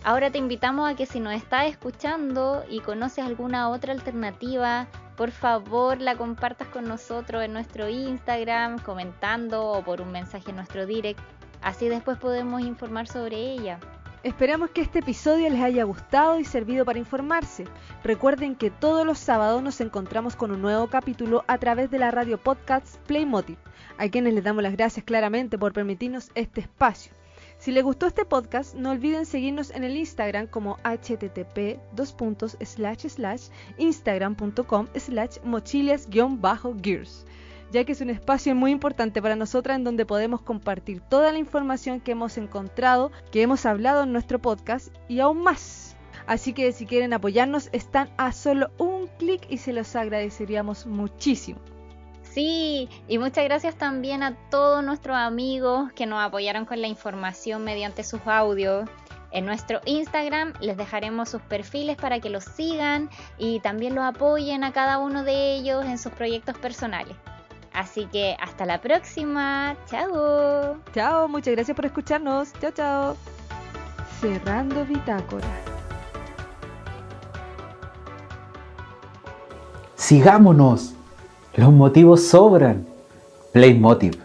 Ahora 0.05 0.29
te 0.29 0.37
invitamos 0.37 0.87
a 0.87 0.95
que 0.95 1.07
si 1.07 1.19
nos 1.19 1.33
estás 1.33 1.65
escuchando 1.65 2.63
y 2.69 2.81
conoces 2.81 3.25
alguna 3.25 3.69
otra 3.69 3.91
alternativa, 3.91 4.85
por 5.17 5.31
favor 5.31 5.99
la 5.99 6.15
compartas 6.15 6.67
con 6.67 6.83
nosotros 6.83 7.43
en 7.43 7.53
nuestro 7.53 7.89
Instagram, 7.89 8.77
comentando 8.77 9.65
o 9.65 9.83
por 9.83 10.01
un 10.01 10.11
mensaje 10.11 10.51
en 10.51 10.57
nuestro 10.57 10.85
direct. 10.85 11.19
Así 11.63 11.89
después 11.89 12.19
podemos 12.19 12.61
informar 12.61 13.07
sobre 13.07 13.35
ella. 13.35 13.79
Esperamos 14.21 14.69
que 14.69 14.81
este 14.81 14.99
episodio 14.99 15.49
les 15.49 15.63
haya 15.63 15.83
gustado 15.85 16.39
y 16.39 16.45
servido 16.45 16.85
para 16.85 16.99
informarse. 16.99 17.65
Recuerden 18.03 18.53
que 18.53 18.69
todos 18.69 19.07
los 19.07 19.17
sábados 19.17 19.63
nos 19.63 19.81
encontramos 19.81 20.35
con 20.35 20.51
un 20.51 20.61
nuevo 20.61 20.85
capítulo 20.85 21.43
a 21.47 21.57
través 21.57 21.89
de 21.89 21.97
la 21.97 22.11
radio 22.11 22.37
podcast 22.37 22.97
Playmotive, 23.07 23.57
a 23.97 24.07
quienes 24.07 24.35
les 24.35 24.43
damos 24.43 24.61
las 24.61 24.73
gracias 24.73 25.03
claramente 25.03 25.57
por 25.57 25.73
permitirnos 25.73 26.29
este 26.35 26.61
espacio. 26.61 27.11
Si 27.65 27.71
les 27.71 27.83
gustó 27.83 28.05
este 28.05 28.25
podcast, 28.25 28.75
no 28.75 28.91
olviden 28.91 29.25
seguirnos 29.25 29.71
en 29.71 29.83
el 29.83 29.97
Instagram 29.97 30.45
como 30.45 30.77
http 30.83 31.79
instagram.com 33.79 34.87
slash 34.95 35.37
mochilas-gears 35.43 37.25
ya 37.71 37.83
que 37.83 37.91
es 37.91 38.01
un 38.01 38.11
espacio 38.11 38.53
muy 38.53 38.69
importante 38.69 39.19
para 39.19 39.35
nosotras 39.35 39.77
en 39.77 39.83
donde 39.83 40.05
podemos 40.05 40.43
compartir 40.43 41.01
toda 41.09 41.31
la 41.31 41.39
información 41.39 42.01
que 42.01 42.11
hemos 42.11 42.37
encontrado, 42.37 43.11
que 43.31 43.41
hemos 43.41 43.65
hablado 43.65 44.03
en 44.03 44.13
nuestro 44.13 44.37
podcast 44.37 44.95
y 45.07 45.19
aún 45.19 45.41
más. 45.41 45.97
Así 46.27 46.53
que 46.53 46.71
si 46.71 46.85
quieren 46.85 47.13
apoyarnos, 47.13 47.69
están 47.71 48.11
a 48.17 48.31
solo 48.31 48.69
un 48.77 49.07
clic 49.17 49.41
y 49.49 49.57
se 49.57 49.73
los 49.73 49.95
agradeceríamos 49.95 50.85
muchísimo. 50.85 51.59
Sí, 52.35 52.89
y 53.07 53.17
muchas 53.17 53.45
gracias 53.45 53.75
también 53.75 54.21
a 54.21 54.35
todos 54.49 54.83
nuestros 54.83 55.15
amigos 55.15 55.93
que 55.93 56.05
nos 56.05 56.21
apoyaron 56.21 56.65
con 56.65 56.81
la 56.81 56.87
información 56.87 57.63
mediante 57.63 58.03
sus 58.03 58.19
audios. 58.25 58.89
En 59.31 59.45
nuestro 59.45 59.79
Instagram 59.85 60.51
les 60.59 60.75
dejaremos 60.75 61.29
sus 61.29 61.41
perfiles 61.43 61.95
para 61.95 62.19
que 62.19 62.29
los 62.29 62.43
sigan 62.43 63.09
y 63.37 63.61
también 63.61 63.95
los 63.95 64.03
apoyen 64.03 64.65
a 64.65 64.73
cada 64.73 64.97
uno 64.97 65.23
de 65.23 65.55
ellos 65.55 65.85
en 65.85 65.97
sus 65.97 66.11
proyectos 66.11 66.57
personales. 66.57 67.15
Así 67.71 68.05
que 68.07 68.35
hasta 68.41 68.65
la 68.65 68.81
próxima. 68.81 69.77
Chao. 69.89 70.75
Chao, 70.93 71.29
muchas 71.29 71.53
gracias 71.53 71.73
por 71.73 71.85
escucharnos. 71.85 72.51
Chao, 72.59 72.71
chao. 72.71 73.17
Cerrando 74.19 74.83
Bitácora. 74.83 75.47
Sigámonos. 79.95 80.95
Los 81.57 81.71
motivos 81.71 82.23
sobran. 82.27 82.85
Playmotive. 83.53 84.24